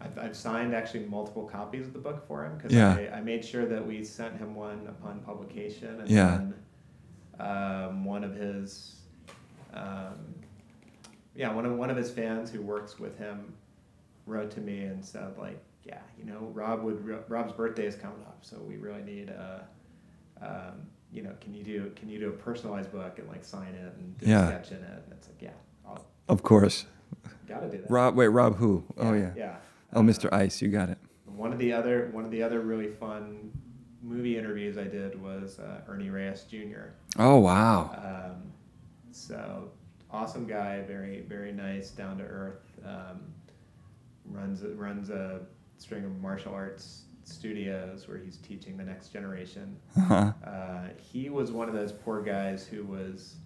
I've, 0.00 0.18
I've 0.18 0.36
signed 0.36 0.74
actually 0.74 1.06
multiple 1.06 1.44
copies 1.44 1.86
of 1.86 1.92
the 1.92 1.98
book 1.98 2.26
for 2.28 2.44
him 2.44 2.56
because 2.56 2.72
Yeah. 2.72 2.94
I, 2.94 3.16
I 3.16 3.20
made 3.20 3.44
sure 3.44 3.66
that 3.66 3.84
we 3.84 4.04
sent 4.04 4.36
him 4.36 4.54
one 4.54 4.86
upon 4.88 5.20
publication. 5.20 6.00
And 6.00 6.08
Yeah. 6.10 6.38
then 7.38 7.46
um, 7.48 8.04
one 8.04 8.22
of 8.24 8.34
his, 8.34 8.96
um, 9.72 10.18
yeah, 11.34 11.52
one 11.52 11.66
of 11.66 11.72
one 11.76 11.90
of 11.90 11.96
his 11.96 12.10
fans 12.10 12.50
who 12.50 12.60
works 12.62 12.98
with 12.98 13.18
him 13.18 13.54
wrote 14.26 14.50
to 14.52 14.60
me 14.60 14.84
and 14.84 15.04
said 15.04 15.36
like, 15.38 15.58
yeah, 15.84 15.98
you 16.18 16.24
know, 16.24 16.50
Rob 16.52 16.82
would 16.82 17.04
Rob's 17.28 17.52
birthday 17.52 17.86
is 17.86 17.96
coming 17.96 18.20
up, 18.26 18.38
so 18.42 18.56
we 18.58 18.76
really 18.76 19.02
need 19.02 19.28
a, 19.30 19.66
um, 20.40 20.86
you 21.12 21.22
know, 21.22 21.32
can 21.40 21.54
you 21.54 21.62
do 21.64 21.92
can 21.96 22.08
you 22.08 22.18
do 22.18 22.28
a 22.28 22.32
personalized 22.32 22.90
book 22.92 23.18
and 23.18 23.28
like 23.28 23.44
sign 23.44 23.74
it 23.74 23.92
and 23.98 24.18
do 24.18 24.26
Yeah. 24.26 24.44
a 24.44 24.46
sketch 24.48 24.70
in 24.72 24.78
it? 24.84 25.02
And 25.04 25.12
it's 25.12 25.28
like, 25.28 25.40
yeah, 25.42 25.50
I'll 25.86 26.04
Of 26.28 26.42
course. 26.42 26.86
gotta 27.46 27.68
do 27.68 27.78
that. 27.78 27.90
Rob, 27.90 28.14
wait, 28.16 28.28
Rob 28.28 28.56
who? 28.56 28.84
Oh, 28.96 29.12
yeah. 29.12 29.30
yeah. 29.36 29.56
Oh, 29.92 30.00
Mr. 30.00 30.32
Ice, 30.32 30.60
you 30.62 30.68
got 30.68 30.88
it. 30.88 30.98
One 31.26 31.52
of 31.52 31.58
the 31.58 31.72
other 31.72 32.08
one 32.12 32.24
of 32.24 32.30
the 32.30 32.42
other 32.42 32.60
really 32.60 32.88
fun 32.88 33.50
movie 34.02 34.36
interviews 34.38 34.76
I 34.78 34.84
did 34.84 35.20
was 35.22 35.58
uh, 35.58 35.80
Ernie 35.88 36.10
Reyes 36.10 36.44
Jr. 36.44 36.90
Oh, 37.18 37.38
wow. 37.38 37.90
Um, 38.32 38.42
so 39.12 39.70
awesome 40.14 40.46
guy, 40.46 40.82
very 40.82 41.20
very 41.22 41.52
nice, 41.52 41.90
down 41.90 42.18
to 42.18 42.24
earth. 42.24 42.62
Um, 42.84 43.20
runs 44.24 44.62
a- 44.62 44.68
runs 44.74 45.10
a 45.10 45.40
string 45.76 46.04
of 46.04 46.12
martial 46.20 46.52
arts 46.54 47.02
studios 47.24 48.06
where 48.06 48.18
he's 48.18 48.36
teaching 48.38 48.76
the 48.76 48.84
next 48.84 49.08
generation. 49.12 49.76
Uh-huh. 49.96 50.32
Uh, 50.46 50.88
he 50.98 51.30
was 51.30 51.50
one 51.52 51.68
of 51.68 51.74
those 51.74 51.92
poor 51.92 52.22
guys 52.22 52.66
who 52.66 52.84
was 52.84 53.36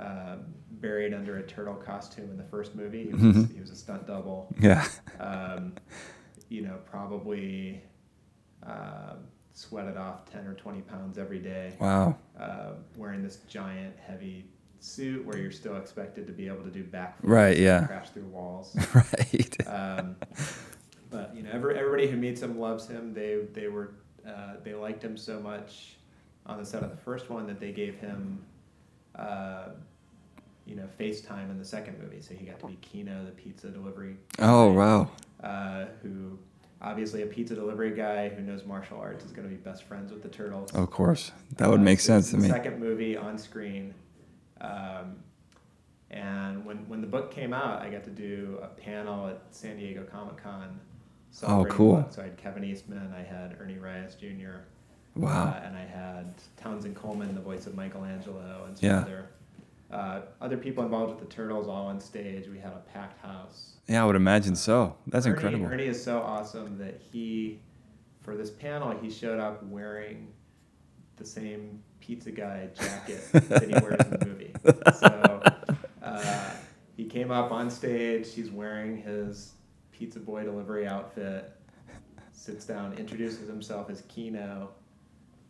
um, 0.00 0.40
buried 0.72 1.14
under 1.14 1.38
a 1.38 1.42
turtle 1.46 1.74
costume 1.74 2.28
in 2.30 2.36
the 2.36 2.42
first 2.44 2.74
movie. 2.74 3.04
He 3.04 3.12
was, 3.14 3.50
he 3.54 3.60
was 3.60 3.70
a 3.70 3.76
stunt 3.76 4.06
double. 4.06 4.52
Yeah. 4.60 4.84
Um, 5.20 5.74
you 6.48 6.62
know, 6.62 6.78
probably 6.90 7.82
um 8.64 9.18
sweated 9.54 9.96
off 9.96 10.24
10 10.30 10.46
or 10.46 10.54
20 10.54 10.80
pounds 10.82 11.18
every 11.18 11.38
day, 11.38 11.74
Wow. 11.78 12.16
uh, 12.40 12.72
wearing 12.96 13.22
this 13.22 13.36
giant, 13.48 13.94
heavy 13.98 14.46
suit 14.82 15.24
where 15.24 15.38
you're 15.38 15.50
still 15.52 15.76
expected 15.76 16.26
to 16.26 16.32
be 16.32 16.48
able 16.48 16.62
to 16.64 16.70
do 16.70 16.82
backflips, 16.84 17.14
Right, 17.22 17.56
yeah. 17.58 17.86
crash 17.86 18.10
through 18.10 18.24
walls. 18.26 18.76
right. 18.94 19.66
Um, 19.66 20.16
but 21.10 21.34
you 21.36 21.42
know, 21.42 21.50
every, 21.52 21.78
everybody 21.78 22.08
who 22.08 22.16
meets 22.16 22.40
him 22.42 22.58
loves 22.58 22.86
him. 22.88 23.14
They 23.14 23.40
they 23.52 23.68
were 23.68 23.92
uh, 24.26 24.54
they 24.64 24.74
liked 24.74 25.02
him 25.02 25.16
so 25.16 25.40
much 25.40 25.96
on 26.46 26.58
the 26.58 26.64
set 26.66 26.82
of 26.82 26.90
the 26.90 26.96
first 26.96 27.30
one 27.30 27.46
that 27.46 27.60
they 27.60 27.70
gave 27.72 27.94
him, 27.96 28.40
uh, 29.14 29.68
you 30.66 30.74
know, 30.74 30.88
FaceTime 30.98 31.50
in 31.50 31.58
the 31.58 31.64
second 31.64 32.00
movie. 32.02 32.20
So 32.20 32.34
he 32.34 32.46
got 32.46 32.58
to 32.60 32.66
be 32.66 32.76
Keno, 32.80 33.24
the 33.24 33.30
pizza 33.32 33.68
delivery. 33.68 34.16
Oh, 34.40 34.70
guy, 34.70 34.76
wow. 34.76 35.10
Uh, 35.42 35.84
who 36.02 36.38
obviously 36.80 37.22
a 37.22 37.26
pizza 37.26 37.54
delivery 37.54 37.92
guy 37.92 38.28
who 38.28 38.42
knows 38.42 38.64
martial 38.64 38.98
arts 38.98 39.24
is 39.24 39.30
going 39.32 39.48
to 39.48 39.54
be 39.54 39.60
best 39.60 39.84
friends 39.84 40.10
with 40.12 40.22
the 40.22 40.28
turtles. 40.28 40.72
Of 40.72 40.90
course. 40.90 41.30
That 41.58 41.68
would 41.70 41.80
Uh, 41.80 41.84
make 41.84 42.00
so 42.00 42.14
sense 42.14 42.30
to 42.32 42.38
me. 42.38 42.48
Second 42.48 42.80
movie 42.80 43.16
on 43.16 43.38
screen, 43.38 43.94
um, 44.62 45.16
and 46.10 46.64
when 46.64 46.88
when 46.88 47.00
the 47.00 47.06
book 47.06 47.30
came 47.30 47.52
out, 47.52 47.80
I 47.82 47.88
got 47.90 48.04
to 48.04 48.10
do 48.10 48.58
a 48.62 48.66
panel 48.68 49.28
at 49.28 49.40
San 49.50 49.76
Diego 49.76 50.04
Comic 50.04 50.36
Con. 50.42 50.78
Oh, 51.44 51.64
cool. 51.70 52.06
So 52.10 52.20
I 52.20 52.24
had 52.26 52.36
Kevin 52.36 52.62
Eastman, 52.62 53.12
I 53.16 53.22
had 53.22 53.56
Ernie 53.58 53.78
Reyes 53.78 54.14
Jr. 54.14 54.64
Wow. 55.16 55.44
uh, 55.48 55.62
and 55.66 55.74
I 55.76 55.84
had 55.84 56.34
Townsend 56.58 56.94
Coleman, 56.96 57.34
the 57.34 57.40
voice 57.40 57.66
of 57.66 57.74
Michelangelo, 57.74 58.64
and 58.66 58.76
some 58.78 58.88
Yeah. 58.88 58.98
other 59.00 59.26
uh, 59.90 60.20
other 60.40 60.56
people 60.56 60.82
involved 60.84 61.10
with 61.10 61.20
the 61.20 61.34
Turtles, 61.34 61.68
all 61.68 61.86
on 61.86 62.00
stage. 62.00 62.48
We 62.48 62.58
had 62.58 62.72
a 62.72 62.82
packed 62.92 63.18
house. 63.24 63.74
Yeah, 63.88 64.02
I 64.02 64.06
would 64.06 64.16
imagine 64.16 64.56
so. 64.56 64.96
That's 65.06 65.26
Ernie, 65.26 65.34
incredible. 65.36 65.66
Ernie 65.66 65.86
is 65.86 66.02
so 66.02 66.20
awesome 66.20 66.78
that 66.78 66.98
he, 67.12 67.60
for 68.22 68.34
this 68.36 68.48
panel, 68.50 68.90
he 69.02 69.10
showed 69.10 69.38
up 69.38 69.62
wearing 69.64 70.28
the 71.16 71.24
same 71.26 71.82
pizza 72.00 72.30
guy 72.30 72.68
jacket 72.74 73.20
that 73.32 73.64
he 73.68 73.72
wears 73.74 74.00
in 74.06 74.10
the 74.18 74.26
movie. 74.26 74.51
So 74.64 75.42
uh, 76.02 76.50
he 76.96 77.04
came 77.04 77.30
up 77.30 77.50
on 77.52 77.70
stage. 77.70 78.32
He's 78.32 78.50
wearing 78.50 78.96
his 78.96 79.52
pizza 79.92 80.18
boy 80.18 80.44
delivery 80.44 80.86
outfit. 80.86 81.52
Sits 82.32 82.64
down, 82.64 82.94
introduces 82.94 83.46
himself 83.48 83.90
as 83.90 84.02
Keno. 84.08 84.70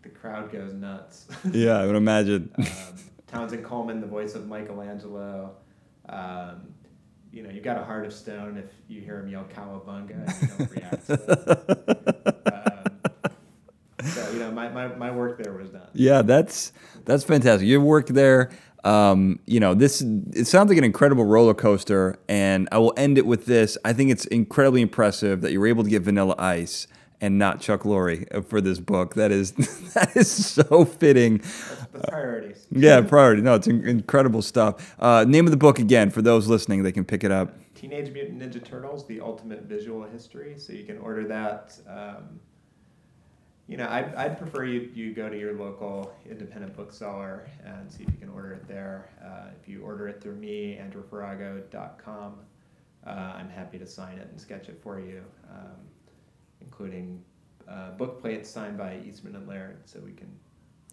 The 0.02 0.08
crowd 0.08 0.50
goes 0.52 0.72
nuts. 0.72 1.26
Yeah, 1.52 1.78
I 1.78 1.86
would 1.86 1.96
imagine. 1.96 2.52
um, 2.58 2.66
Townsend 3.28 3.64
Coleman, 3.64 4.00
the 4.00 4.06
voice 4.06 4.34
of 4.34 4.46
Michelangelo. 4.46 5.56
Um, 6.08 6.74
you 7.32 7.42
know, 7.42 7.50
you've 7.50 7.64
got 7.64 7.78
a 7.78 7.84
heart 7.84 8.04
of 8.04 8.12
stone 8.12 8.58
if 8.58 8.66
you 8.88 9.00
hear 9.00 9.20
him 9.20 9.28
yell 9.28 9.44
"Cowabunga" 9.44 10.10
and 10.10 10.42
you 10.42 10.48
don't 10.58 10.70
react. 10.70 11.06
To 11.06 11.14
it. 11.14 12.38
Um, 14.02 14.08
so 14.10 14.30
you 14.32 14.40
know, 14.40 14.50
my, 14.50 14.68
my, 14.68 14.88
my 14.88 15.10
work 15.10 15.42
there 15.42 15.52
was 15.52 15.70
done. 15.70 15.88
Yeah, 15.94 16.22
that's 16.22 16.72
that's 17.04 17.24
fantastic. 17.24 17.66
You 17.66 17.80
worked 17.80 18.12
there. 18.12 18.50
Um, 18.84 19.38
you 19.46 19.60
know, 19.60 19.74
this 19.74 20.00
it 20.00 20.46
sounds 20.46 20.68
like 20.68 20.78
an 20.78 20.84
incredible 20.84 21.24
roller 21.24 21.54
coaster, 21.54 22.18
and 22.28 22.68
I 22.72 22.78
will 22.78 22.92
end 22.96 23.16
it 23.16 23.26
with 23.26 23.46
this. 23.46 23.78
I 23.84 23.92
think 23.92 24.10
it's 24.10 24.24
incredibly 24.26 24.82
impressive 24.82 25.40
that 25.42 25.52
you 25.52 25.60
were 25.60 25.68
able 25.68 25.84
to 25.84 25.90
get 25.90 26.02
Vanilla 26.02 26.34
Ice 26.38 26.88
and 27.20 27.38
not 27.38 27.60
Chuck 27.60 27.82
Lorre 27.82 28.26
uh, 28.34 28.42
for 28.42 28.60
this 28.60 28.80
book. 28.80 29.14
That 29.14 29.30
is 29.30 29.52
that 29.94 30.16
is 30.16 30.28
so 30.30 30.84
fitting. 30.84 31.38
That's 31.92 32.08
priorities. 32.08 32.66
Yeah, 32.70 33.00
priority. 33.02 33.40
No, 33.42 33.54
it's 33.54 33.68
in- 33.68 33.86
incredible 33.86 34.42
stuff. 34.42 34.94
Uh, 34.98 35.24
name 35.26 35.46
of 35.46 35.52
the 35.52 35.56
book 35.56 35.78
again 35.78 36.10
for 36.10 36.20
those 36.20 36.48
listening, 36.48 36.82
they 36.82 36.92
can 36.92 37.04
pick 37.04 37.22
it 37.24 37.30
up. 37.30 37.54
Teenage 37.74 38.12
Mutant 38.12 38.40
Ninja 38.42 38.62
Turtles: 38.62 39.06
The 39.06 39.20
Ultimate 39.20 39.62
Visual 39.62 40.02
History. 40.02 40.58
So 40.58 40.72
you 40.72 40.84
can 40.84 40.98
order 40.98 41.24
that. 41.28 41.78
Um, 41.88 42.40
you 43.68 43.76
know, 43.76 43.88
I'd, 43.88 44.14
I'd 44.14 44.38
prefer 44.38 44.64
you, 44.64 44.90
you 44.94 45.14
go 45.14 45.28
to 45.28 45.38
your 45.38 45.54
local 45.54 46.12
independent 46.28 46.76
bookseller 46.76 47.48
and 47.64 47.90
see 47.90 48.02
if 48.02 48.10
you 48.10 48.18
can 48.18 48.28
order 48.28 48.52
it 48.52 48.66
there. 48.68 49.08
Uh, 49.24 49.50
if 49.60 49.68
you 49.68 49.82
order 49.82 50.08
it 50.08 50.20
through 50.22 50.34
me, 50.36 50.78
andrewfarago.com, 50.82 52.34
uh, 53.06 53.10
I'm 53.10 53.48
happy 53.48 53.78
to 53.78 53.86
sign 53.86 54.18
it 54.18 54.28
and 54.30 54.40
sketch 54.40 54.68
it 54.68 54.80
for 54.82 55.00
you, 55.00 55.22
um, 55.50 55.76
including 56.60 57.22
uh, 57.68 57.90
book 57.92 58.20
plates 58.20 58.50
signed 58.50 58.76
by 58.76 58.98
Eastman 59.06 59.36
and 59.36 59.46
Laird, 59.48 59.78
so 59.88 60.00
we 60.00 60.12
can 60.12 60.28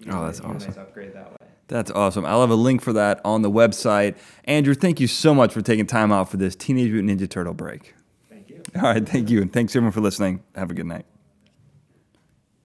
Oh, 0.09 0.25
that's 0.25 0.39
awesome. 0.39 0.69
nice 0.69 0.77
upgrade 0.77 1.13
that 1.13 1.29
way. 1.31 1.47
That's 1.67 1.91
awesome. 1.91 2.25
I'll 2.25 2.41
have 2.41 2.49
a 2.51 2.55
link 2.55 2.81
for 2.81 2.93
that 2.93 3.19
on 3.25 3.41
the 3.41 3.51
website. 3.51 4.15
Andrew, 4.45 4.73
thank 4.73 4.99
you 4.99 5.07
so 5.07 5.35
much 5.35 5.51
for 5.53 5.61
taking 5.61 5.85
time 5.85 6.11
out 6.11 6.29
for 6.31 6.37
this 6.37 6.55
Teenage 6.55 6.89
Mutant 6.91 7.19
Ninja 7.19 7.29
Turtle 7.29 7.53
break. 7.53 7.93
Thank 8.29 8.49
you. 8.49 8.63
All 8.75 8.83
right, 8.83 9.07
thank 9.07 9.29
you. 9.29 9.41
And 9.41 9.51
thanks 9.51 9.75
everyone 9.75 9.91
for 9.91 9.99
listening. 10.01 10.41
Have 10.55 10.71
a 10.71 10.73
good 10.73 10.85
night. 10.85 11.05